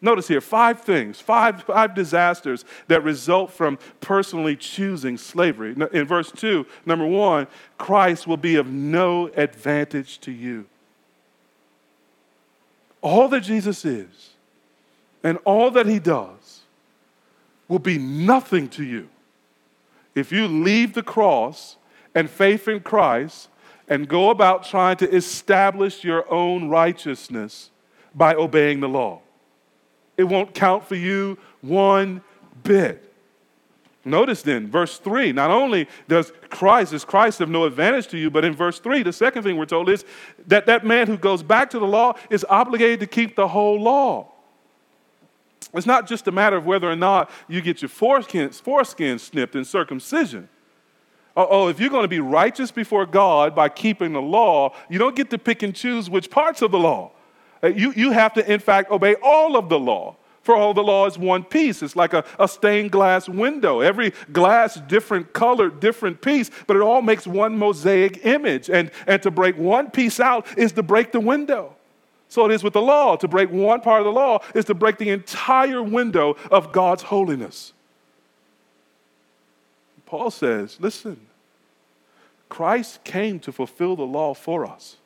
[0.02, 5.76] Notice here five things, five, five disasters that result from personally choosing slavery.
[5.94, 10.66] In verse 2, number one, Christ will be of no advantage to you.
[13.02, 14.32] All that Jesus is
[15.24, 16.55] and all that he does
[17.67, 19.10] will be nothing to you
[20.13, 21.78] if you leave the cross
[22.13, 23.49] and faith in Christ
[23.88, 27.69] and go about trying to establish your own righteousness
[28.13, 29.21] by obeying the law.
[30.17, 32.21] It won't count for you one
[32.63, 33.01] bit.
[34.06, 38.30] Notice then, verse 3, not only does Christ, is Christ of no advantage to you,
[38.30, 40.06] but in verse 3, the second thing we're told is
[40.47, 43.82] that that man who goes back to the law is obligated to keep the whole
[43.82, 44.32] law.
[45.73, 49.56] It's not just a matter of whether or not you get your foreskin, foreskin snipped
[49.56, 50.49] in circumcision.
[51.38, 55.15] Oh, if you're going to be righteous before God by keeping the law, you don't
[55.15, 57.12] get to pick and choose which parts of the law.
[57.62, 60.15] Uh, you, you have to, in fact, obey all of the law.
[60.43, 61.82] For all the law is one piece.
[61.82, 63.82] It's like a, a stained glass window.
[63.82, 68.69] Every glass, different color, different piece, but it all makes one mosaic image.
[68.69, 71.75] And, and to break one piece out is to break the window.
[72.36, 73.15] So it is with the law.
[73.15, 77.04] To break one part of the law is to break the entire window of God's
[77.04, 77.71] holiness.
[80.06, 81.28] Paul says, listen,
[82.50, 84.98] Christ came to fulfill the law for us.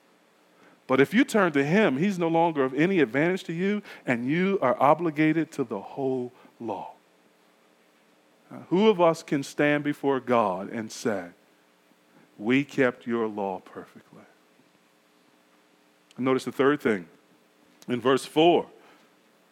[0.88, 4.26] But if you turn to him, he's no longer of any advantage to you, and
[4.28, 6.94] you are obligated to the whole law.
[8.50, 11.26] Now, who of us can stand before God and say,
[12.40, 14.24] We kept your law perfectly?
[16.18, 17.06] Notice the third thing
[17.90, 18.66] in verse 4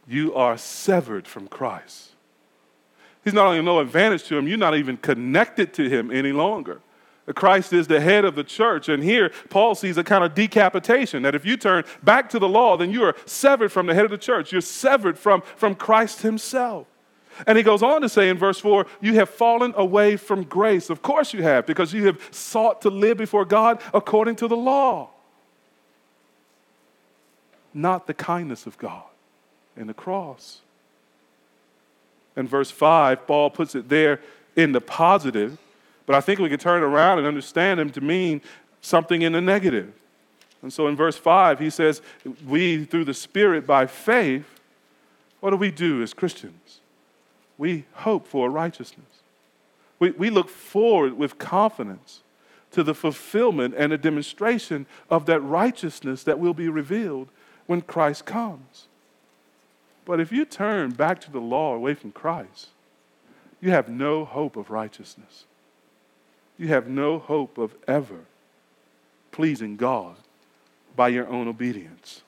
[0.08, 2.12] you are severed from Christ.
[3.24, 6.80] He's not only no advantage to him, you're not even connected to him any longer.
[7.36, 8.88] Christ is the head of the church.
[8.88, 12.48] And here, Paul sees a kind of decapitation that if you turn back to the
[12.48, 14.54] law, then you are severed from the head of the church.
[14.54, 16.88] You're severed from, from Christ himself.
[17.46, 20.90] And he goes on to say in verse 4 you have fallen away from grace.
[20.90, 24.58] Of course you have, because you have sought to live before God according to the
[24.58, 25.10] law,
[27.78, 29.04] not the kindness of God
[29.76, 30.62] in the cross.
[32.36, 34.20] In verse 5, Paul puts it there
[34.56, 35.58] in the positive
[36.08, 38.42] but I think we can turn around and understand him to mean
[38.82, 39.94] something in the negative.
[40.64, 42.02] And so in verse 5, he says,
[42.48, 44.46] We, through the Spirit, by faith,
[45.42, 46.80] what do we do as Christians?
[47.58, 49.06] We hope for righteousness.
[50.00, 52.22] We, we look forward with confidence
[52.72, 57.28] to the fulfillment and the demonstration of that righteousness that will be revealed
[57.68, 58.88] when Christ comes.
[60.06, 62.70] But if you turn back to the law away from Christ,
[63.62, 65.46] you have no hope of righteousness
[66.58, 68.22] you have no hope of ever
[69.32, 70.16] pleasing God
[70.96, 72.24] by your own obedience.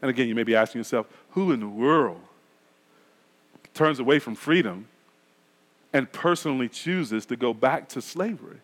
[0.00, 2.20] And again, you may be asking yourself, who in the world
[3.74, 4.86] turns away from freedom
[5.92, 8.58] and personally chooses to go back to slavery?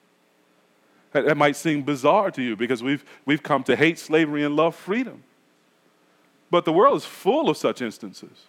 [1.12, 4.75] That, might seem bizarre to you because we've, we've come to hate slavery and love
[4.75, 5.23] freedom.
[6.51, 8.47] But the world is full of such instances.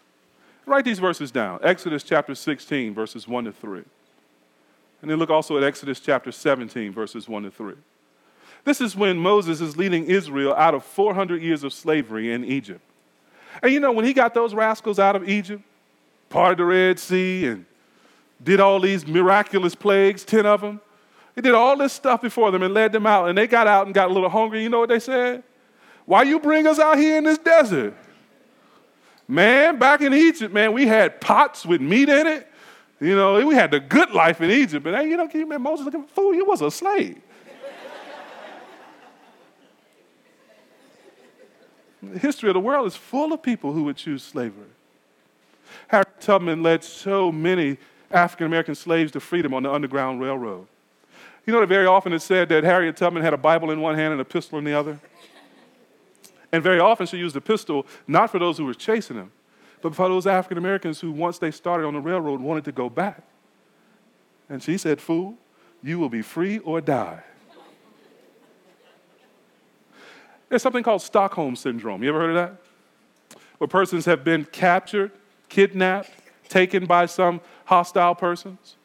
[0.66, 3.84] Write these verses down Exodus chapter 16, verses 1 to 3.
[5.02, 7.74] And then look also at Exodus chapter 17, verses 1 to 3.
[8.66, 12.82] This is when Moses is leading Israel out of 400 years of slavery in Egypt.
[13.64, 15.64] And you know, when he got those rascals out of Egypt,
[16.30, 17.66] parted the Red Sea and
[18.44, 20.82] did all these miraculous plagues, 10 of them,
[21.40, 23.30] he did all this stuff before them and led them out.
[23.30, 24.62] And they got out and got a little hungry.
[24.62, 25.42] You know what they said?
[26.04, 27.96] Why you bring us out here in this desert?
[29.26, 32.46] Man, back in Egypt, man, we had pots with meat in it.
[33.00, 35.60] You know, we had the good life in Egypt, but hey, you know, can you
[35.60, 36.36] Moses looking for food?
[36.36, 37.22] He was a slave.
[42.04, 44.68] the history of the world is full of people who would choose slavery.
[45.88, 47.78] Harriet Tubman led so many
[48.12, 50.68] African American slaves to freedom on the Underground Railroad.
[51.50, 53.96] You know that very often it's said that Harriet Tubman had a Bible in one
[53.96, 55.00] hand and a pistol in the other?
[56.52, 59.32] And very often she used the pistol not for those who were chasing him,
[59.82, 62.88] but for those African Americans who, once they started on the railroad, wanted to go
[62.88, 63.24] back.
[64.48, 65.40] And she said, Fool,
[65.82, 67.24] you will be free or die.
[70.50, 72.04] There's something called Stockholm Syndrome.
[72.04, 73.42] You ever heard of that?
[73.58, 75.10] Where persons have been captured,
[75.50, 76.12] kidnapped,
[76.48, 78.76] taken by some hostile persons,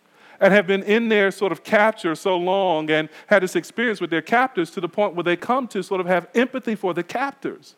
[0.44, 4.10] and have been in their sort of capture so long and had this experience with
[4.10, 7.02] their captors to the point where they come to sort of have empathy for the
[7.02, 7.76] captors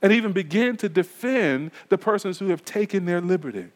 [0.00, 3.66] and even begin to defend the persons who have taken their liberty.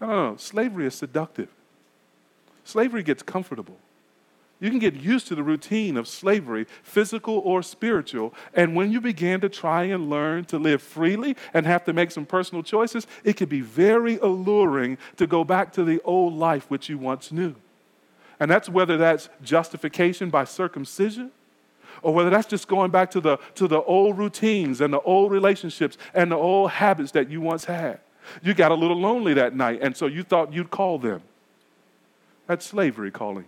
[0.00, 1.48] I don't know, slavery is seductive.
[2.62, 3.76] Slavery gets comfortable.
[4.62, 8.32] You can get used to the routine of slavery, physical or spiritual.
[8.54, 12.12] And when you begin to try and learn to live freely and have to make
[12.12, 16.70] some personal choices, it can be very alluring to go back to the old life
[16.70, 17.56] which you once knew.
[18.38, 21.32] And that's whether that's justification by circumcision
[22.00, 25.32] or whether that's just going back to the, to the old routines and the old
[25.32, 27.98] relationships and the old habits that you once had.
[28.42, 31.20] You got a little lonely that night, and so you thought you'd call them.
[32.46, 33.46] That's slavery calling.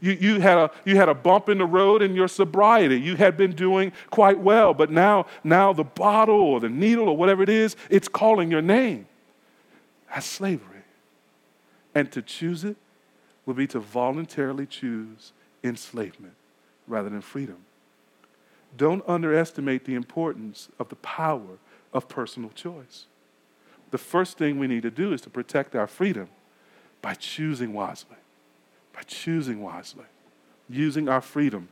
[0.00, 2.98] You, you, had a, you had a bump in the road in your sobriety.
[2.98, 7.16] You had been doing quite well, but now, now the bottle or the needle or
[7.16, 9.06] whatever it is, it's calling your name.
[10.12, 10.82] That's slavery.
[11.94, 12.76] And to choose it
[13.44, 15.32] would be to voluntarily choose
[15.62, 16.34] enslavement
[16.86, 17.58] rather than freedom.
[18.76, 21.58] Don't underestimate the importance of the power
[21.92, 23.06] of personal choice.
[23.90, 26.28] The first thing we need to do is to protect our freedom
[27.02, 28.16] by choosing wisely
[28.92, 30.04] by choosing wisely,
[30.68, 31.68] using our freedom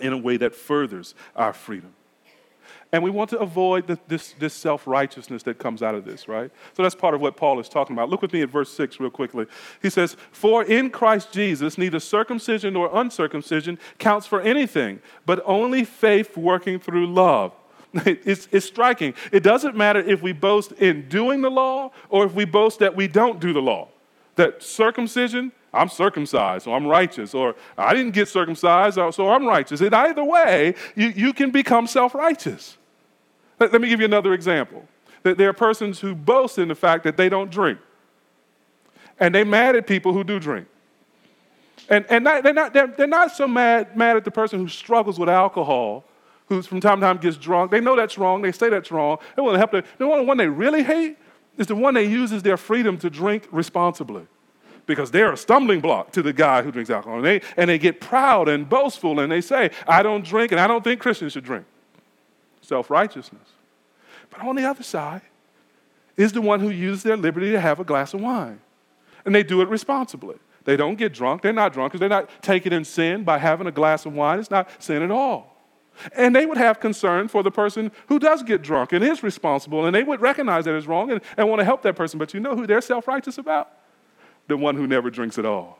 [0.00, 1.94] in a way that furthers our freedom.
[2.90, 6.26] And we want to avoid the, this, this self righteousness that comes out of this,
[6.26, 6.50] right?
[6.74, 8.08] So that's part of what Paul is talking about.
[8.08, 9.46] Look with me at verse 6 real quickly.
[9.82, 15.84] He says, For in Christ Jesus, neither circumcision nor uncircumcision counts for anything, but only
[15.84, 17.52] faith working through love.
[18.04, 19.14] It's, it's striking.
[19.32, 22.94] It doesn't matter if we boast in doing the law or if we boast that
[22.94, 23.88] we don't do the law.
[24.36, 29.80] That circumcision I'm circumcised, so I'm righteous, or I didn't get circumcised, so I'm righteous.
[29.80, 32.78] In either way, you, you can become self righteous.
[33.60, 34.86] Let, let me give you another example.
[35.24, 37.78] That there are persons who boast in the fact that they don't drink,
[39.20, 40.68] and they're mad at people who do drink.
[41.90, 44.68] And, and not, they're, not, they're, they're not so mad, mad at the person who
[44.68, 46.04] struggles with alcohol,
[46.46, 47.70] who from time to time gets drunk.
[47.70, 49.18] They know that's wrong, they say that's wrong.
[49.36, 49.84] They want to help them.
[49.98, 51.18] The one they really hate
[51.58, 54.26] is the one that uses their freedom to drink responsibly
[54.88, 57.18] because they're a stumbling block to the guy who drinks alcohol.
[57.18, 60.60] And they, and they get proud and boastful and they say, I don't drink and
[60.60, 61.66] I don't think Christians should drink.
[62.62, 63.48] Self righteousness.
[64.30, 65.22] But on the other side
[66.16, 68.60] is the one who uses their liberty to have a glass of wine.
[69.24, 70.36] And they do it responsibly.
[70.64, 71.42] They don't get drunk.
[71.42, 74.40] They're not drunk because they're not taking in sin by having a glass of wine.
[74.40, 75.56] It's not sin at all.
[76.16, 79.86] And they would have concern for the person who does get drunk and is responsible,
[79.86, 82.18] and they would recognize that it's wrong and, and want to help that person.
[82.18, 83.70] But you know who they're self righteous about?
[84.48, 85.78] The one who never drinks at all.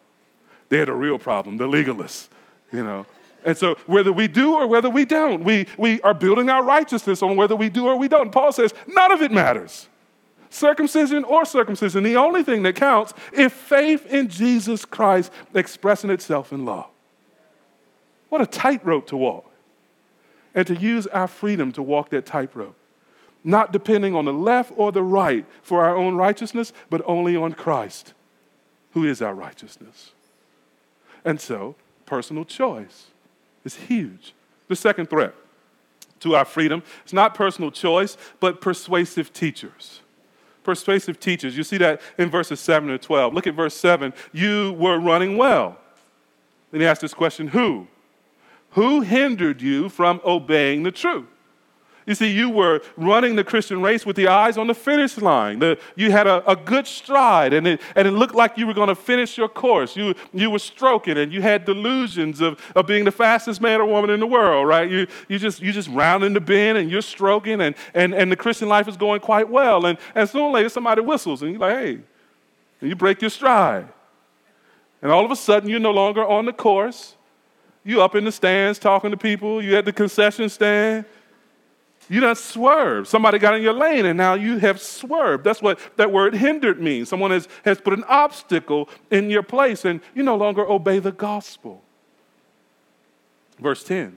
[0.69, 2.29] They had a real problem, the legalists,
[2.73, 3.07] you know.
[3.45, 7.23] And so, whether we do or whether we don't, we, we are building our righteousness
[7.23, 8.31] on whether we do or we don't.
[8.31, 9.89] Paul says, none of it matters.
[10.51, 16.53] Circumcision or circumcision, the only thing that counts is faith in Jesus Christ expressing itself
[16.53, 16.87] in love.
[18.29, 19.51] What a tightrope to walk.
[20.55, 22.75] And to use our freedom to walk that tightrope,
[23.45, 27.53] not depending on the left or the right for our own righteousness, but only on
[27.53, 28.14] Christ
[28.99, 30.11] who is our righteousness.
[31.24, 33.07] And so, personal choice
[33.64, 34.34] is huge.
[34.66, 35.34] The second threat
[36.20, 40.01] to our freedom is not personal choice, but persuasive teachers.
[40.64, 41.57] Persuasive teachers.
[41.57, 43.32] You see that in verses 7 to 12.
[43.32, 44.12] Look at verse 7.
[44.32, 45.78] You were running well.
[46.72, 47.86] Then he asks this question Who?
[48.70, 51.28] Who hindered you from obeying the truth?
[52.09, 55.59] You see, you were running the Christian race with the eyes on the finish line.
[55.59, 58.72] The, you had a, a, good stride, and it, and it looked like you were
[58.72, 59.94] going to finish your course.
[59.94, 63.84] You, you were stroking, and you had delusions of, of being the fastest man or
[63.84, 64.90] woman in the world, right?
[64.90, 68.36] You, you, just, you just rounding the bend, and you're stroking, and, and, and the
[68.36, 69.84] Christian life is going quite well.
[69.84, 71.98] And, and sooner or later, somebody whistles, and you're like, hey,
[72.80, 73.86] and you break your stride.
[75.02, 77.16] And all of a sudden, you're no longer on the course.
[77.84, 79.62] You up in the stands talking to people.
[79.62, 81.04] You at the concession stand.
[82.09, 83.06] You done swerved.
[83.06, 85.44] Somebody got in your lane and now you have swerved.
[85.44, 87.09] That's what that word hindered means.
[87.09, 91.12] Someone has, has put an obstacle in your place and you no longer obey the
[91.12, 91.82] gospel.
[93.59, 94.16] Verse 10.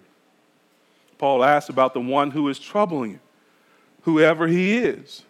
[1.17, 3.19] Paul asks about the one who is troubling you,
[4.03, 5.23] whoever he is.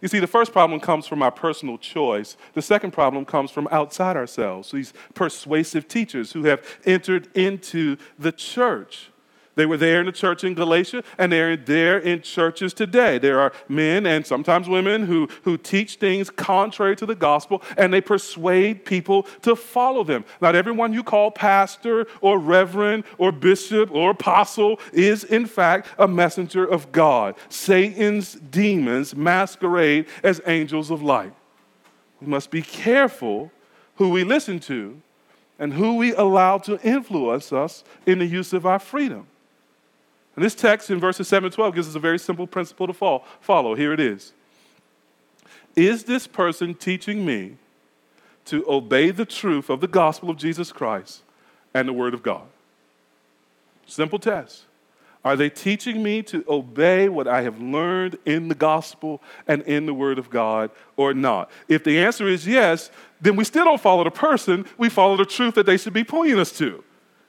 [0.00, 2.36] You see, the first problem comes from our personal choice.
[2.54, 8.32] The second problem comes from outside ourselves, these persuasive teachers who have entered into the
[8.32, 9.11] church.
[9.54, 13.18] They were there in the church in Galatia, and they're there in churches today.
[13.18, 17.92] There are men and sometimes women who, who teach things contrary to the gospel, and
[17.92, 20.24] they persuade people to follow them.
[20.40, 26.08] Not everyone you call pastor or reverend or bishop or apostle is, in fact, a
[26.08, 27.34] messenger of God.
[27.50, 31.32] Satan's demons masquerade as angels of light.
[32.22, 33.50] We must be careful
[33.96, 35.02] who we listen to
[35.58, 39.26] and who we allow to influence us in the use of our freedom.
[40.34, 43.20] And this text in verses 7 and 12 gives us a very simple principle to
[43.40, 43.74] follow.
[43.74, 44.32] Here it is
[45.76, 47.56] Is this person teaching me
[48.46, 51.22] to obey the truth of the gospel of Jesus Christ
[51.74, 52.44] and the Word of God?
[53.86, 54.64] Simple test.
[55.24, 59.86] Are they teaching me to obey what I have learned in the gospel and in
[59.86, 61.48] the Word of God or not?
[61.68, 65.24] If the answer is yes, then we still don't follow the person, we follow the
[65.24, 66.82] truth that they should be pointing us to.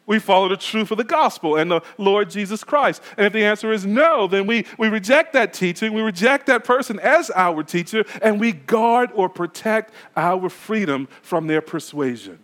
[0.05, 3.01] We follow the truth of the gospel and the Lord Jesus Christ.
[3.17, 6.65] And if the answer is no, then we, we reject that teaching, we reject that
[6.65, 12.39] person as our teacher, and we guard or protect our freedom from their persuasion.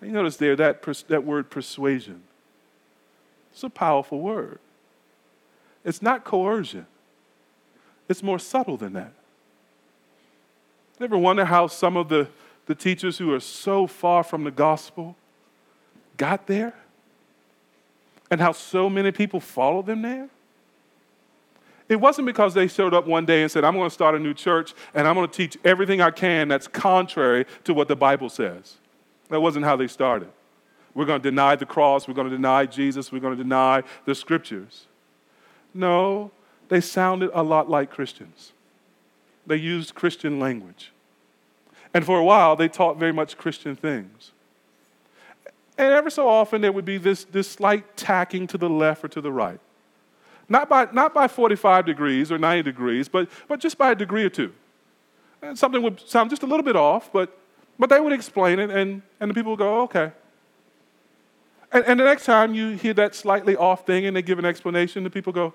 [0.00, 2.22] You notice there that, that word persuasion.
[3.52, 4.58] It's a powerful word.
[5.84, 6.86] It's not coercion,
[8.08, 9.12] it's more subtle than that.
[11.00, 12.28] You ever wonder how some of the,
[12.66, 15.16] the teachers who are so far from the gospel
[16.16, 16.74] got there
[18.30, 20.28] and how so many people followed them there?
[21.88, 24.18] It wasn't because they showed up one day and said, I'm going to start a
[24.18, 27.96] new church and I'm going to teach everything I can that's contrary to what the
[27.96, 28.76] Bible says.
[29.28, 30.30] That wasn't how they started.
[30.94, 33.82] We're going to deny the cross, we're going to deny Jesus, we're going to deny
[34.04, 34.86] the scriptures.
[35.74, 36.30] No,
[36.68, 38.52] they sounded a lot like Christians.
[39.46, 40.92] They used Christian language.
[41.94, 44.32] And for a while, they taught very much Christian things.
[45.78, 49.08] And ever so often, there would be this, this slight tacking to the left or
[49.08, 49.58] to the right.
[50.48, 54.24] Not by, not by 45 degrees or 90 degrees, but, but just by a degree
[54.24, 54.52] or two.
[55.40, 57.36] And something would sound just a little bit off, but,
[57.78, 60.12] but they would explain it, and, and the people would go, okay.
[61.72, 64.44] And, and the next time you hear that slightly off thing and they give an
[64.44, 65.54] explanation, the people go,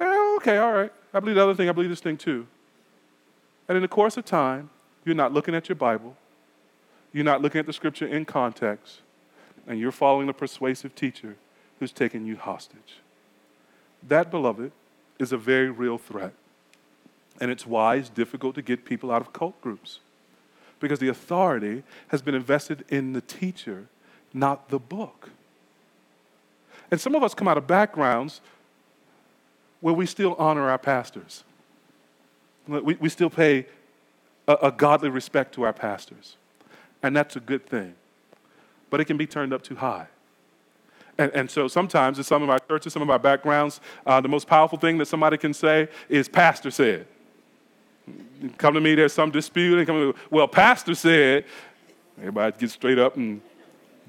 [0.00, 0.92] oh, okay, all right.
[1.12, 2.46] I believe the other thing, I believe this thing too.
[3.68, 4.70] And in the course of time,
[5.04, 6.16] you're not looking at your Bible,
[7.12, 9.02] you're not looking at the scripture in context,
[9.66, 11.36] and you're following a persuasive teacher
[11.78, 13.00] who's taking you hostage.
[14.06, 14.72] That, beloved,
[15.18, 16.32] is a very real threat.
[17.40, 20.00] And it's why it's difficult to get people out of cult groups.
[20.80, 23.86] Because the authority has been invested in the teacher,
[24.34, 25.30] not the book.
[26.90, 28.40] And some of us come out of backgrounds
[29.80, 31.44] where we still honor our pastors.
[32.66, 33.66] We, we still pay
[34.46, 36.36] a, a godly respect to our pastors.
[37.02, 37.94] And that's a good thing
[38.92, 40.06] but it can be turned up too high.
[41.16, 44.28] And, and so sometimes in some of our churches, some of our backgrounds, uh, the
[44.28, 47.06] most powerful thing that somebody can say is, Pastor said.
[48.58, 51.46] Come to me, there's some dispute, and come me, well, Pastor said.
[52.18, 53.40] Everybody get straight up and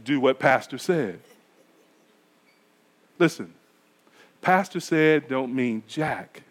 [0.04, 1.22] do what Pastor said.
[3.18, 3.54] Listen,
[4.42, 6.44] Pastor said don't mean jack.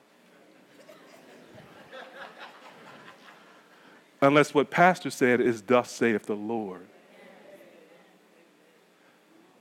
[4.22, 6.86] Unless what Pastor said is, Thus saith the Lord.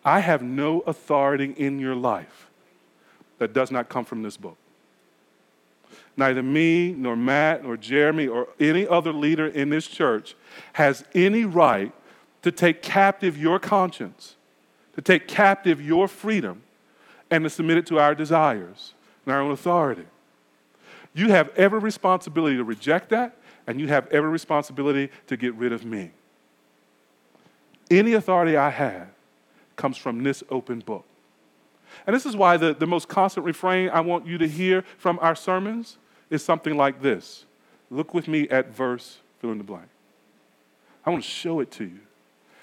[0.03, 2.47] I have no authority in your life
[3.37, 4.57] that does not come from this book.
[6.17, 10.35] Neither me, nor Matt, nor Jeremy, or any other leader in this church
[10.73, 11.91] has any right
[12.41, 14.35] to take captive your conscience,
[14.95, 16.63] to take captive your freedom,
[17.29, 18.93] and to submit it to our desires
[19.25, 20.05] and our own authority.
[21.13, 23.37] You have every responsibility to reject that,
[23.67, 26.11] and you have every responsibility to get rid of me.
[27.89, 29.07] Any authority I have
[29.81, 31.05] comes from this open book.
[32.05, 35.17] And this is why the, the most constant refrain I want you to hear from
[35.21, 35.97] our sermons
[36.29, 37.45] is something like this
[37.89, 39.89] Look with me at verse, fill in the blank.
[41.03, 41.99] I want to show it to you.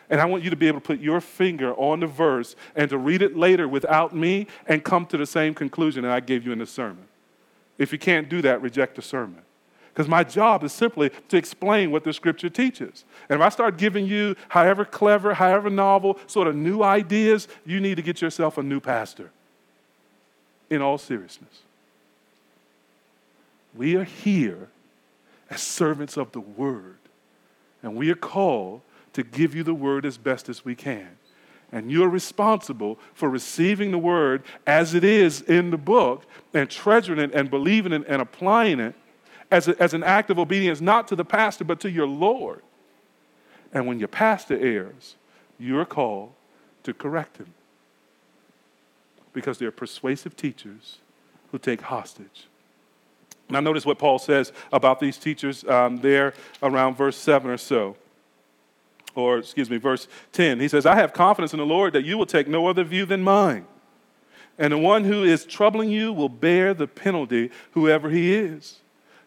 [0.09, 2.89] And I want you to be able to put your finger on the verse and
[2.89, 6.47] to read it later without me and come to the same conclusion that I gave
[6.47, 7.05] you in the sermon.
[7.77, 9.43] If you can't do that, reject the sermon.
[9.99, 13.05] Because my job is simply to explain what the scripture teaches.
[13.29, 17.81] And if I start giving you, however clever, however novel, sort of new ideas, you
[17.81, 19.33] need to get yourself a new pastor.
[20.71, 21.63] In all seriousness,
[23.75, 24.69] we are here
[25.51, 26.99] as servants of the word,
[27.83, 28.83] and we are called
[29.15, 31.09] to give you the word as best as we can.
[31.73, 36.23] And you're responsible for receiving the word as it is in the book
[36.55, 38.95] and treasuring it and believing it and applying it
[39.51, 42.63] as, a, as an act of obedience, not to the pastor, but to your Lord.
[43.73, 45.17] And when your pastor errs,
[45.59, 46.33] you're called
[46.85, 47.53] to correct him.
[49.33, 50.99] because they're persuasive teachers
[51.53, 52.49] who take hostage.
[53.51, 57.97] Now, notice what Paul says about these teachers um, there around verse 7 or so.
[59.15, 60.61] Or, excuse me, verse 10.
[60.61, 63.07] He says, I have confidence in the Lord that you will take no other view
[63.07, 63.67] than mine.
[64.59, 68.81] And the one who is troubling you will bear the penalty, whoever he is.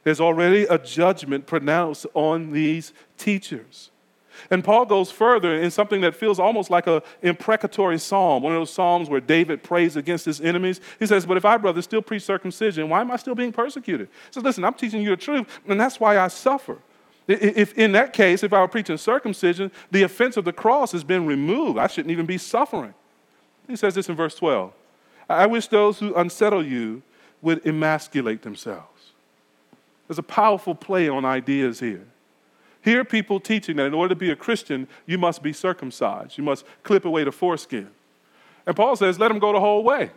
[0.04, 3.92] There's already a judgment pronounced on these teachers.
[4.50, 8.60] And Paul goes further in something that feels almost like an imprecatory psalm, one of
[8.60, 10.82] those psalms where David prays against his enemies.
[11.00, 14.08] He says, But if I, brother, still preach circumcision, why am I still being persecuted?
[14.08, 16.78] He says, Listen, I'm teaching you the truth, and that's why I suffer.
[17.28, 21.04] If in that case, if I were preaching circumcision, the offense of the cross has
[21.04, 21.78] been removed.
[21.78, 22.94] I shouldn't even be suffering.
[23.68, 24.74] He says this in verse 12
[25.30, 27.04] I wish those who unsettle you
[27.42, 28.88] would emasculate themselves.
[30.12, 32.06] There's a powerful play on ideas here.
[32.82, 36.38] Here, people teaching that in order to be a Christian, you must be circumcised.
[36.38, 37.90] You must clip away the foreskin.
[38.66, 40.12] And Paul says, let them go the whole way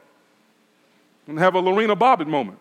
[1.29, 2.59] and have a Lorena Bobbitt moment.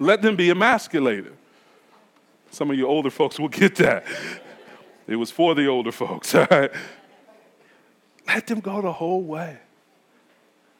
[0.00, 1.36] Let them be emasculated.
[2.50, 4.04] Some of you older folks will get that.
[5.06, 6.72] It was for the older folks, all right?
[8.26, 9.58] Let them go the whole way.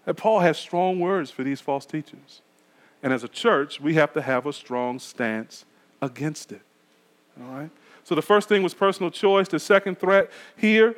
[0.07, 2.43] And Paul has strong words for these false teachers.
[3.03, 5.65] And as a church, we have to have a strong stance
[6.03, 6.63] against it.
[7.41, 7.71] All right?
[8.05, 9.49] So the first thing was personal choice.
[9.49, 10.97] The second threat here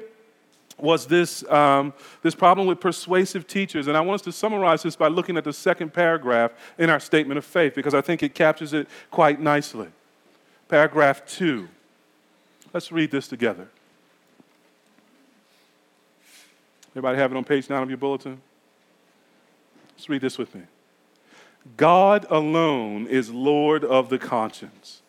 [0.78, 1.92] was this, um,
[2.22, 3.86] this problem with persuasive teachers.
[3.86, 7.00] And I want us to summarize this by looking at the second paragraph in our
[7.00, 9.88] statement of faith because I think it captures it quite nicely.
[10.68, 11.68] Paragraph two.
[12.72, 13.68] Let's read this together.
[16.92, 18.40] Everybody have it on page nine of your bulletin?
[19.96, 20.62] Let's read this with me.
[21.76, 25.02] God alone is Lord of the conscience.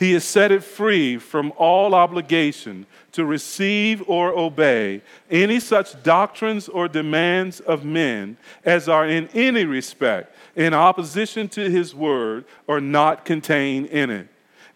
[0.00, 6.70] He has set it free from all obligation to receive or obey any such doctrines
[6.70, 12.80] or demands of men as are in any respect in opposition to his word or
[12.80, 14.28] not contained in it.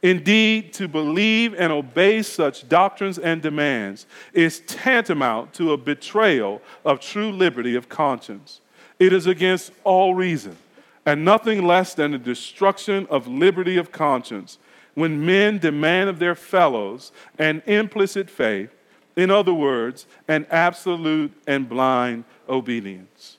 [0.03, 4.05] Indeed, to believe and obey such doctrines and demands
[4.35, 8.61] is tantamount to a betrayal of true liberty of conscience.
[8.99, 10.59] It is against all reason
[11.07, 14.59] and nothing less than the destruction of liberty of conscience
[14.95, 18.71] when men demand of their fellows an implicit faith,
[19.17, 23.39] in other words, an absolute and blind obedience.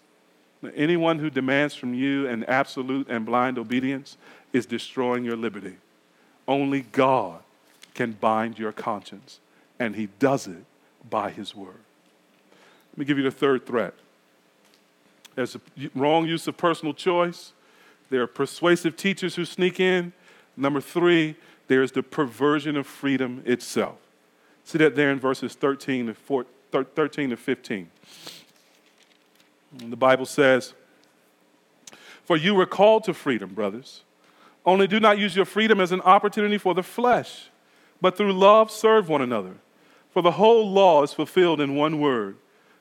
[0.75, 4.17] Anyone who demands from you an absolute and blind obedience
[4.53, 5.75] is destroying your liberty.
[6.47, 7.41] Only God
[7.93, 9.39] can bind your conscience,
[9.79, 10.63] and He does it
[11.09, 11.79] by His word.
[12.91, 13.93] Let me give you the third threat.
[15.35, 15.61] There's a
[15.93, 17.53] wrong use of personal choice.
[18.09, 20.13] There are persuasive teachers who sneak in.
[20.55, 21.35] Number three,
[21.67, 23.97] there is the perversion of freedom itself.
[24.63, 26.51] See that there in verses 13 to, 14,
[26.95, 27.89] 13 to 15.
[29.81, 30.73] And the Bible says,
[32.23, 34.01] For you were called to freedom, brothers.
[34.65, 37.49] Only do not use your freedom as an opportunity for the flesh,
[38.01, 39.55] but through love serve one another.
[40.11, 42.37] For the whole law is fulfilled in one word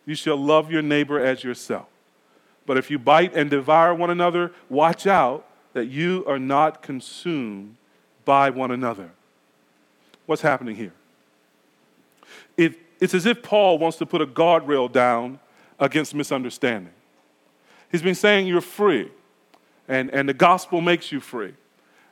[0.06, 1.86] you shall love your neighbor as yourself.
[2.66, 7.76] But if you bite and devour one another, watch out that you are not consumed
[8.24, 9.10] by one another.
[10.26, 10.94] What's happening here?
[12.56, 15.40] It, it's as if Paul wants to put a guardrail down
[15.78, 16.92] against misunderstanding.
[17.90, 19.10] He's been saying you're free,
[19.86, 21.54] and, and the gospel makes you free.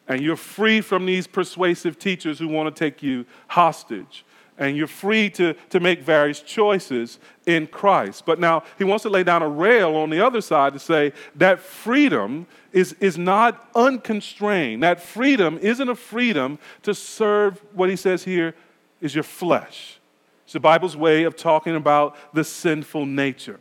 [0.09, 4.25] And you're free from these persuasive teachers who want to take you hostage
[4.63, 8.25] and you're free to, to make various choices in Christ.
[8.25, 11.13] But now he wants to lay down a rail on the other side to say
[11.35, 14.85] that freedom is, is not unconstrained.
[14.85, 18.55] That freedom isn't a freedom to serve what he says here
[19.01, 19.99] is your flesh.
[20.45, 23.59] It's the Bible's way of talking about the sinful nature.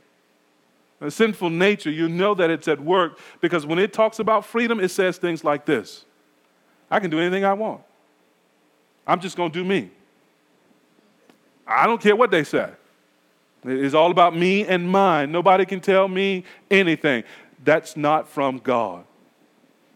[1.00, 4.80] The sinful nature, you know that it's at work because when it talks about freedom,
[4.80, 6.06] it says things like this
[6.92, 7.82] I can do anything I want.
[9.08, 9.90] I'm just going to do me.
[11.66, 12.70] I don't care what they say.
[13.64, 15.32] It's all about me and mine.
[15.32, 17.24] Nobody can tell me anything.
[17.64, 19.06] That's not from God.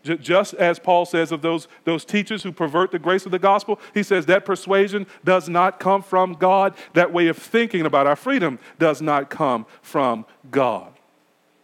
[0.04, 3.80] Just as Paul says of those, those teachers who pervert the grace of the gospel,
[3.92, 6.76] he says that persuasion does not come from God.
[6.94, 10.94] That way of thinking about our freedom does not come from God.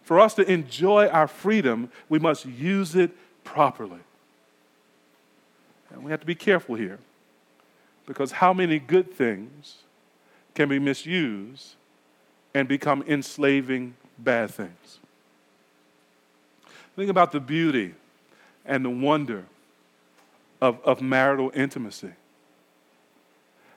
[0.02, 3.12] For us to enjoy our freedom, we must use it
[3.44, 4.00] properly.
[5.92, 6.98] And we have to be careful here
[8.08, 9.84] because how many good things
[10.56, 11.76] can be misused
[12.54, 15.00] and become enslaving bad things.
[16.96, 17.96] Think about the beauty
[18.66, 19.46] and the wonder
[20.60, 22.12] of, of marital intimacy.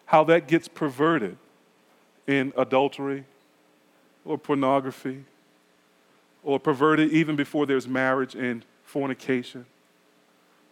[0.07, 1.39] How that gets perverted
[2.27, 3.25] in adultery
[4.25, 5.25] or pornography
[6.45, 9.65] or perverted even before there's marriage and fornication,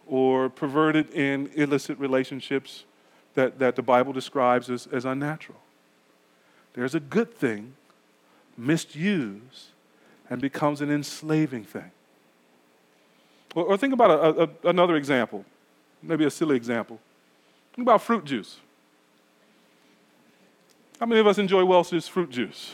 [0.05, 2.85] or perverted in illicit relationships
[3.33, 5.59] that, that the Bible describes as, as unnatural.
[6.73, 7.75] There's a good thing
[8.57, 9.67] misused
[10.29, 11.91] and becomes an enslaving thing.
[13.55, 15.45] Or, or think about a, a, another example,
[16.01, 16.99] maybe a silly example.
[17.75, 18.57] Think about fruit juice.
[20.99, 22.73] How many of us enjoy Welch's fruit juice?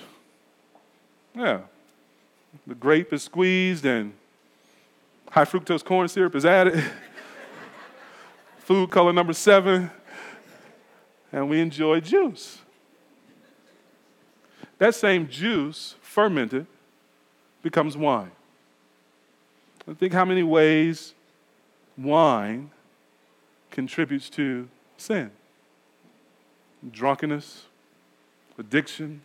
[1.36, 1.62] Yeah.
[2.68, 4.14] The grape is squeezed and
[5.30, 6.84] high fructose corn syrup is added.
[8.60, 9.90] Food color number seven.
[11.32, 12.60] And we enjoy juice.
[14.80, 16.66] That same juice, fermented,
[17.62, 18.32] becomes wine.
[19.86, 21.14] And think how many ways
[21.98, 22.72] wine
[23.72, 24.68] contributes to
[24.98, 25.32] sin
[26.92, 27.66] drunkenness,
[28.58, 29.22] addiction.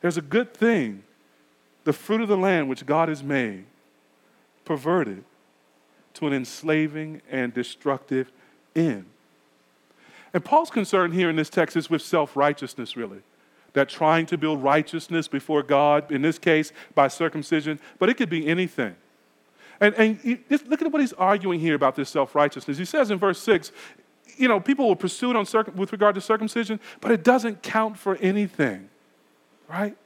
[0.00, 1.04] There's a good thing.
[1.84, 3.64] The fruit of the land which God has made,
[4.64, 5.24] perverted
[6.14, 8.30] to an enslaving and destructive
[8.74, 9.06] end.
[10.34, 13.22] And Paul's concern here in this text is with self righteousness, really.
[13.74, 18.30] That trying to build righteousness before God, in this case by circumcision, but it could
[18.30, 18.96] be anything.
[19.80, 22.78] And, and look at what he's arguing here about this self righteousness.
[22.78, 23.70] He says in verse 6
[24.36, 27.98] you know, people will pursue it on with regard to circumcision, but it doesn't count
[27.98, 28.88] for anything,
[29.68, 29.96] right?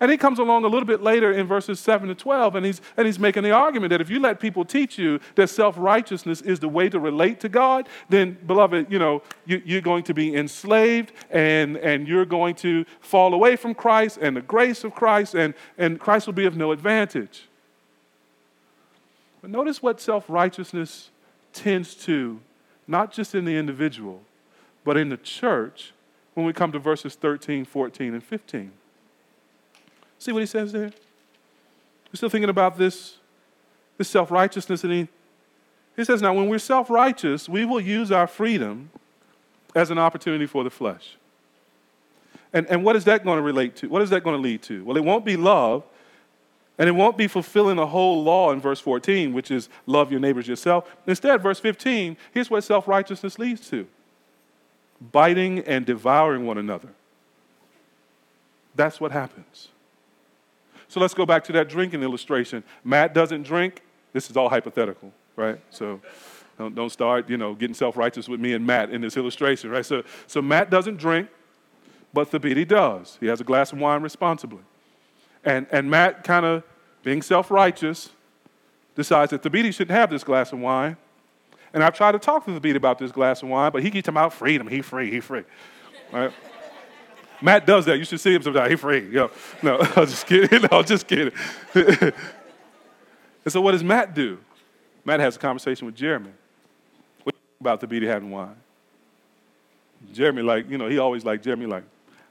[0.00, 2.80] And he comes along a little bit later in verses 7 to 12, and he's,
[2.96, 6.40] and he's making the argument that if you let people teach you that self righteousness
[6.40, 10.14] is the way to relate to God, then, beloved, you know, you, you're going to
[10.14, 14.94] be enslaved and, and you're going to fall away from Christ and the grace of
[14.94, 17.48] Christ, and, and Christ will be of no advantage.
[19.40, 21.10] But notice what self righteousness
[21.52, 22.40] tends to
[22.86, 24.22] not just in the individual,
[24.84, 25.92] but in the church
[26.34, 28.72] when we come to verses 13, 14, and 15.
[30.18, 30.92] See what he says there?
[32.14, 33.16] We're still thinking about this,
[33.98, 35.08] this self righteousness, and he,
[35.96, 38.90] he says, Now, when we're self righteous, we will use our freedom
[39.74, 41.16] as an opportunity for the flesh.
[42.52, 43.88] And, and what is that going to relate to?
[43.88, 44.84] What is that going to lead to?
[44.84, 45.82] Well, it won't be love,
[46.78, 50.20] and it won't be fulfilling the whole law in verse 14, which is love your
[50.20, 50.88] neighbors yourself.
[51.06, 53.86] Instead, verse 15, here's what self righteousness leads to
[55.12, 56.88] biting and devouring one another.
[58.74, 59.68] That's what happens.
[60.94, 62.62] So let's go back to that drinking illustration.
[62.84, 63.82] Matt doesn't drink.
[64.12, 65.58] This is all hypothetical, right?
[65.70, 66.00] So
[66.56, 69.70] don't, don't start, you know, getting self righteous with me and Matt in this illustration,
[69.70, 69.84] right?
[69.84, 71.30] So, so Matt doesn't drink,
[72.12, 73.18] but Thabiti does.
[73.18, 74.60] He has a glass of wine responsibly.
[75.44, 76.62] And, and Matt, kind of
[77.02, 78.10] being self righteous,
[78.94, 80.96] decides that Thabiti shouldn't have this glass of wine.
[81.72, 84.06] And I've tried to talk to Thabiti about this glass of wine, but he keeps
[84.06, 84.68] talking about freedom.
[84.68, 85.42] He free, he free.
[86.12, 86.30] Right?
[87.44, 87.98] Matt does that.
[87.98, 88.70] You should see him sometimes.
[88.70, 89.06] He free.
[89.10, 89.30] Yo,
[89.62, 90.66] no, I'm just kidding.
[90.72, 91.34] No, just kidding.
[91.74, 92.14] and
[93.48, 94.38] so what does Matt do?
[95.04, 96.30] Matt has a conversation with Jeremy
[97.60, 98.56] about Thabiti having wine.
[100.14, 101.84] Jeremy, like, you know, he always like Jeremy, like,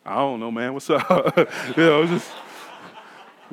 [0.03, 1.07] I don't know, man, what's up?
[1.37, 2.31] you know, just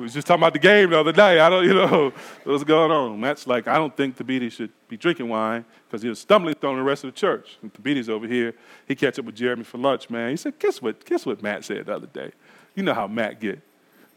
[0.01, 1.39] we was just talking about the game the other day.
[1.39, 2.11] I don't, you know,
[2.43, 3.19] what's going on.
[3.19, 6.75] Matt's like, I don't think Thabiti should be drinking wine because he was stumbling on
[6.75, 7.59] the rest of the church.
[7.61, 8.55] And Thabiti's over here.
[8.87, 10.31] He catch up with Jeremy for lunch, man.
[10.31, 12.31] He said, guess what, guess what Matt said the other day?
[12.73, 13.61] You know how Matt get.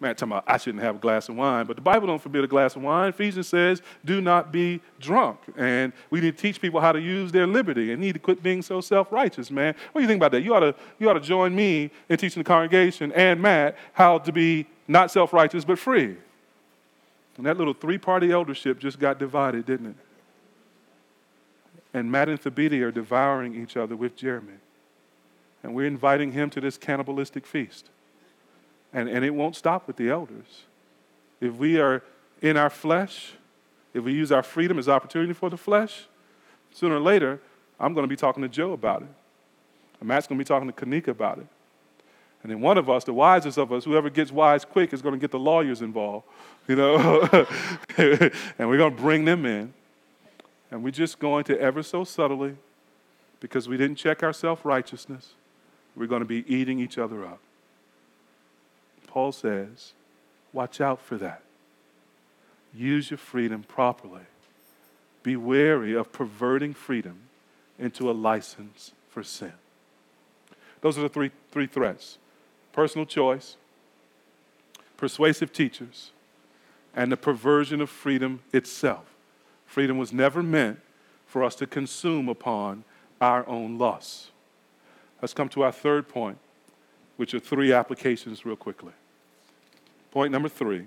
[0.01, 2.45] Matt talking about I shouldn't have a glass of wine, but the Bible don't forbid
[2.45, 3.11] a glass of wine.
[3.11, 5.39] Ephesians says, do not be drunk.
[5.55, 8.43] And we need to teach people how to use their liberty and need to quit
[8.43, 9.75] being so self-righteous, man.
[9.93, 10.41] What do you think about that?
[10.41, 14.19] You ought to, you ought to join me in teaching the congregation and Matt how
[14.19, 16.17] to be not self righteous, but free.
[17.37, 19.97] And that little three party eldership just got divided, didn't it?
[21.93, 24.55] And Matt and Thabiti are devouring each other with Jeremy.
[25.63, 27.89] And we're inviting him to this cannibalistic feast.
[28.93, 30.65] And, and it won't stop with the elders.
[31.41, 32.03] If we are
[32.43, 33.33] in our flesh,
[33.93, 36.07] if we use our freedom as opportunity for the flesh,
[36.73, 37.41] sooner or later,
[37.81, 39.09] I'm going to be talking to Joe about it.
[40.01, 41.47] And Matt's going to be talking to Kanika about it.
[42.45, 45.15] And then one of us, the wisest of us, whoever gets wise quick, is going
[45.15, 46.27] to get the lawyers involved,
[46.69, 47.23] you know?
[47.97, 49.73] and we're going to bring them in.
[50.71, 52.57] And we're just going to ever so subtly,
[53.41, 55.33] because we didn't check our self righteousness,
[55.97, 57.41] we're going to be eating each other up.
[59.07, 59.95] Paul says,
[60.53, 61.41] watch out for that.
[62.75, 64.25] Use your freedom properly.
[65.23, 67.21] Be wary of perverting freedom
[67.79, 69.53] into a license for sin.
[70.83, 72.19] Those are the three, three threats
[72.75, 73.57] personal choice,
[74.97, 76.11] persuasive teachers,
[76.95, 79.05] and the perversion of freedom itself.
[79.65, 80.81] Freedom was never meant
[81.27, 82.85] for us to consume upon
[83.21, 84.33] our own lusts.
[85.23, 86.39] Let's come to our third point,
[87.17, 88.93] which are three applications, real quickly.
[90.11, 90.87] Point number three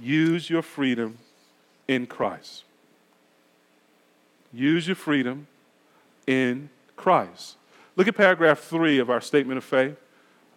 [0.00, 1.18] use your freedom
[1.86, 2.64] in Christ.
[4.52, 5.48] Use your freedom
[6.26, 7.56] in Christ.
[7.96, 9.96] Look at paragraph three of our statement of faith.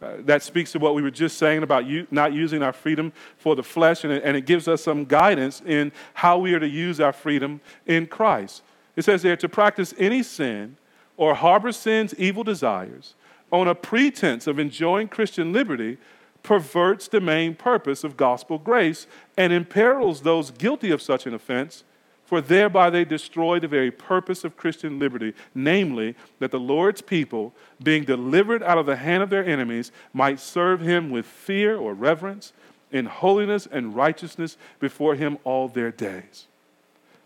[0.01, 3.13] Uh, that speaks to what we were just saying about you, not using our freedom
[3.37, 6.59] for the flesh, and it, and it gives us some guidance in how we are
[6.59, 8.61] to use our freedom in Christ.
[8.95, 10.77] It says there to practice any sin
[11.17, 13.15] or harbor sin's evil desires
[13.51, 15.97] on a pretense of enjoying Christian liberty
[16.43, 21.83] perverts the main purpose of gospel grace and imperils those guilty of such an offense
[22.25, 27.53] for thereby they destroy the very purpose of Christian liberty, namely, that the Lord's people,
[27.81, 31.93] being delivered out of the hand of their enemies, might serve him with fear or
[31.93, 32.51] reverence,
[32.91, 36.47] in holiness and righteousness before him all their days.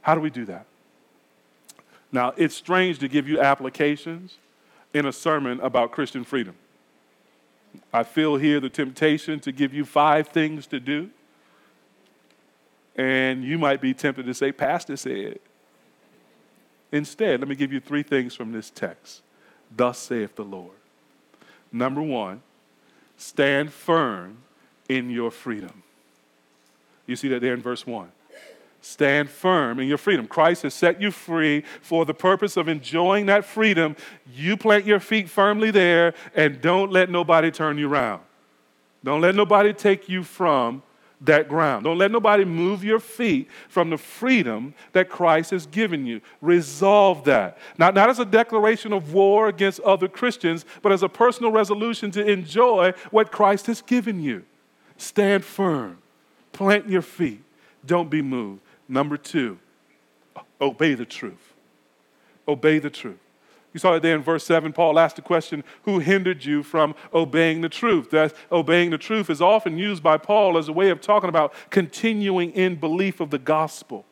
[0.01, 0.65] How do we do that?
[2.11, 4.37] Now, it's strange to give you applications
[4.93, 6.55] in a sermon about Christian freedom.
[7.93, 11.11] I feel here the temptation to give you five things to do
[12.99, 15.39] and you might be tempted to say, Pastor said.
[16.91, 19.21] Instead, let me give you three things from this text.
[19.73, 20.75] Thus saith the Lord.
[21.71, 22.41] Number one,
[23.15, 24.39] stand firm
[24.89, 25.83] in your freedom.
[27.05, 28.11] You see that there in verse 1.
[28.81, 30.27] Stand firm in your freedom.
[30.27, 33.95] Christ has set you free for the purpose of enjoying that freedom.
[34.29, 38.21] You plant your feet firmly there and don't let nobody turn you around.
[39.05, 40.83] Don't let nobody take you from
[41.21, 41.83] that ground.
[41.83, 46.21] Don't let nobody move your feet from the freedom that Christ has given you.
[46.41, 47.57] Resolve that.
[47.77, 52.11] Not, not as a declaration of war against other Christians, but as a personal resolution
[52.11, 54.43] to enjoy what Christ has given you.
[54.97, 55.97] Stand firm.
[56.53, 57.43] Plant your feet.
[57.85, 58.61] Don't be moved.
[58.87, 59.59] Number two,
[60.59, 61.53] obey the truth.
[62.47, 63.19] Obey the truth.
[63.73, 64.73] You saw it there in verse 7.
[64.73, 68.09] Paul asked the question, Who hindered you from obeying the truth?
[68.09, 71.53] That obeying the truth is often used by Paul as a way of talking about
[71.69, 74.05] continuing in belief of the gospel.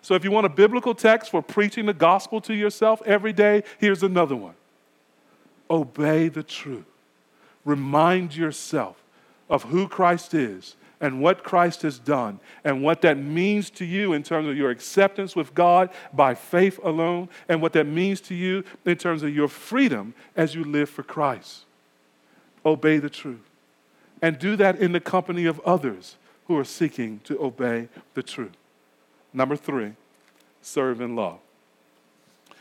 [0.00, 3.64] So if you want a biblical text for preaching the gospel to yourself every day,
[3.78, 4.54] here's another one
[5.70, 6.84] Obey the truth.
[7.64, 9.02] Remind yourself
[9.48, 14.12] of who Christ is and what Christ has done and what that means to you
[14.12, 18.34] in terms of your acceptance with God by faith alone and what that means to
[18.34, 21.64] you in terms of your freedom as you live for Christ.
[22.64, 23.50] Obey the truth.
[24.22, 28.56] And do that in the company of others who are seeking to obey the truth.
[29.32, 29.94] Number three,
[30.62, 31.40] serve in love.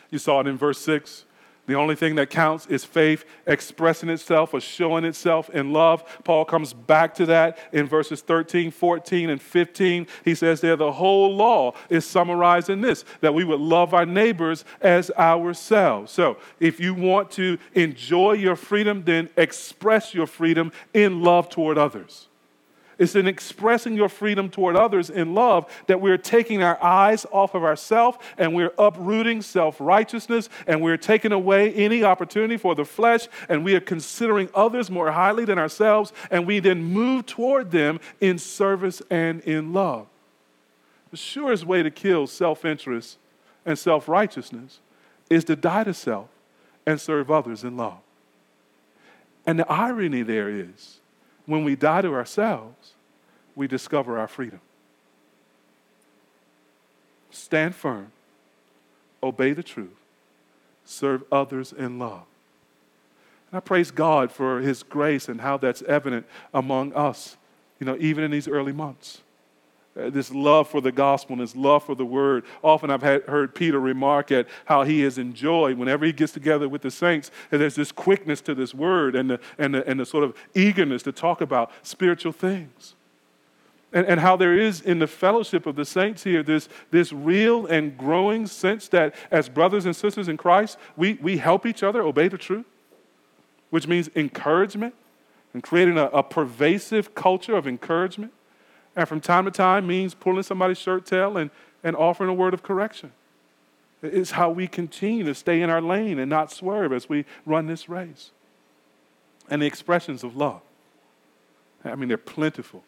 [0.09, 1.25] You saw it in verse 6.
[1.67, 6.03] The only thing that counts is faith expressing itself or showing itself in love.
[6.23, 10.07] Paul comes back to that in verses 13, 14, and 15.
[10.25, 14.05] He says there the whole law is summarized in this that we would love our
[14.05, 16.11] neighbors as ourselves.
[16.11, 21.77] So if you want to enjoy your freedom, then express your freedom in love toward
[21.77, 22.27] others.
[23.01, 27.55] It's in expressing your freedom toward others in love that we're taking our eyes off
[27.55, 32.85] of ourselves and we're uprooting self righteousness and we're taking away any opportunity for the
[32.85, 37.71] flesh and we are considering others more highly than ourselves and we then move toward
[37.71, 40.05] them in service and in love.
[41.09, 43.17] The surest way to kill self interest
[43.65, 44.79] and self righteousness
[45.27, 46.29] is to die to self
[46.85, 47.97] and serve others in love.
[49.43, 51.00] And the irony there is
[51.51, 52.93] when we die to ourselves,
[53.55, 54.61] we discover our freedom.
[57.29, 58.11] Stand firm,
[59.21, 59.89] obey the truth,
[60.85, 62.23] serve others in love.
[63.51, 67.35] And I praise God for His grace and how that's evident among us,
[67.79, 69.21] you know, even in these early months.
[69.99, 72.45] Uh, this love for the gospel and this love for the word.
[72.63, 76.69] Often I've had, heard Peter remark at how he has enjoyed whenever he gets together
[76.69, 79.99] with the saints, and there's this quickness to this word and the, and the, and
[79.99, 82.95] the sort of eagerness to talk about spiritual things.
[83.91, 87.65] And, and how there is in the fellowship of the saints here this, this real
[87.65, 92.01] and growing sense that as brothers and sisters in Christ, we, we help each other
[92.01, 92.65] obey the truth,
[93.69, 94.95] which means encouragement
[95.53, 98.31] and creating a, a pervasive culture of encouragement
[98.95, 101.49] and from time to time means pulling somebody's shirt tail and,
[101.83, 103.11] and offering a word of correction.
[104.03, 107.67] It's how we continue to stay in our lane and not swerve as we run
[107.67, 108.31] this race.
[109.49, 110.61] And the expressions of love.
[111.83, 112.83] I mean, they're plentiful.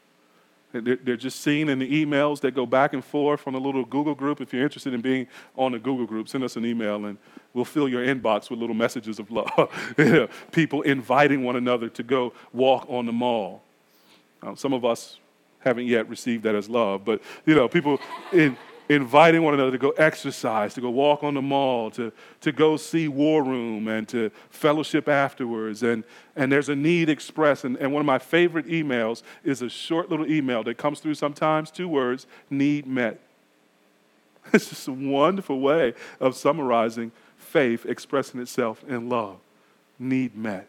[0.72, 4.16] They're just seen in the emails that go back and forth from the little Google
[4.16, 4.42] group.
[4.42, 7.20] If you're interested in being on a Google group, send us an email and
[7.54, 9.70] we'll fill your inbox with little messages of love.
[10.52, 13.62] People inviting one another to go walk on the mall.
[14.42, 15.20] Um, some of us
[15.64, 18.00] haven't yet received that as love, but you know, people
[18.32, 18.58] in,
[18.90, 22.12] inviting one another to go exercise, to go walk on the mall, to,
[22.42, 25.84] to go see War Room, and to fellowship afterwards.
[25.84, 26.04] And,
[26.36, 27.64] and there's a need expressed.
[27.64, 31.16] And, and one of my favorite emails is a short little email that comes through
[31.16, 33.20] sometimes, two words need met.
[34.54, 39.38] It's just a wonderful way of summarizing faith expressing itself in love.
[39.98, 40.68] Need met.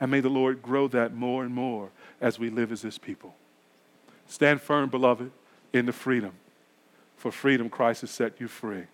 [0.00, 1.90] And may the Lord grow that more and more
[2.20, 3.34] as we live as His people.
[4.30, 5.32] Stand firm, beloved,
[5.72, 6.30] in the freedom.
[7.16, 8.84] For freedom, Christ has set you free.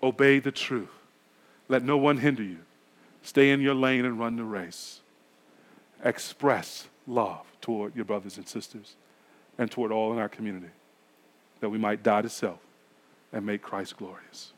[0.00, 0.92] Obey the truth.
[1.68, 2.58] Let no one hinder you.
[3.22, 5.00] Stay in your lane and run the race.
[6.04, 8.94] Express love toward your brothers and sisters
[9.58, 10.70] and toward all in our community
[11.58, 12.60] that we might die to self
[13.32, 14.52] and make Christ glorious.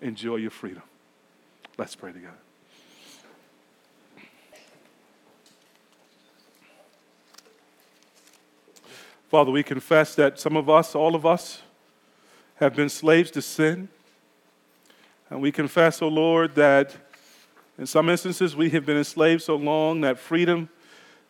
[0.00, 0.82] Enjoy your freedom.
[1.78, 2.41] Let's pray together.
[9.32, 11.62] Father, we confess that some of us, all of us,
[12.56, 13.88] have been slaves to sin.
[15.30, 16.94] And we confess, O oh Lord, that
[17.78, 20.68] in some instances we have been enslaved so long that freedom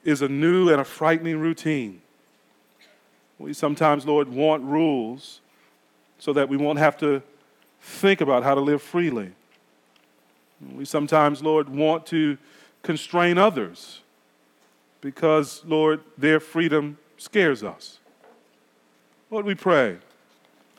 [0.02, 2.02] is a new and a frightening routine.
[3.38, 5.40] We sometimes, Lord, want rules
[6.18, 7.22] so that we won't have to
[7.80, 9.30] think about how to live freely.
[10.74, 12.36] We sometimes, Lord, want to
[12.82, 14.00] constrain others
[15.00, 17.98] because, Lord, their freedom scares us.
[19.30, 19.98] Lord, we pray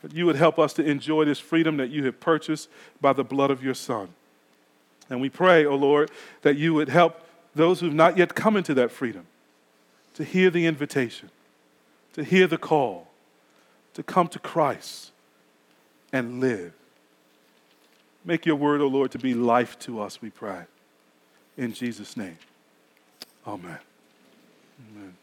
[0.02, 2.68] that you would help us to enjoy this freedom that you have purchased
[3.00, 4.08] by the blood of your Son.
[5.08, 6.10] And we pray, O oh Lord,
[6.42, 9.26] that you would help those who've not yet come into that freedom
[10.14, 11.30] to hear the invitation,
[12.12, 13.08] to hear the call,
[13.94, 15.12] to come to Christ
[16.12, 16.74] and live.
[18.24, 20.64] Make your word, O oh Lord, to be life to us, we pray.
[21.56, 22.38] In Jesus' name.
[23.46, 23.78] Amen.
[24.90, 25.14] Amen.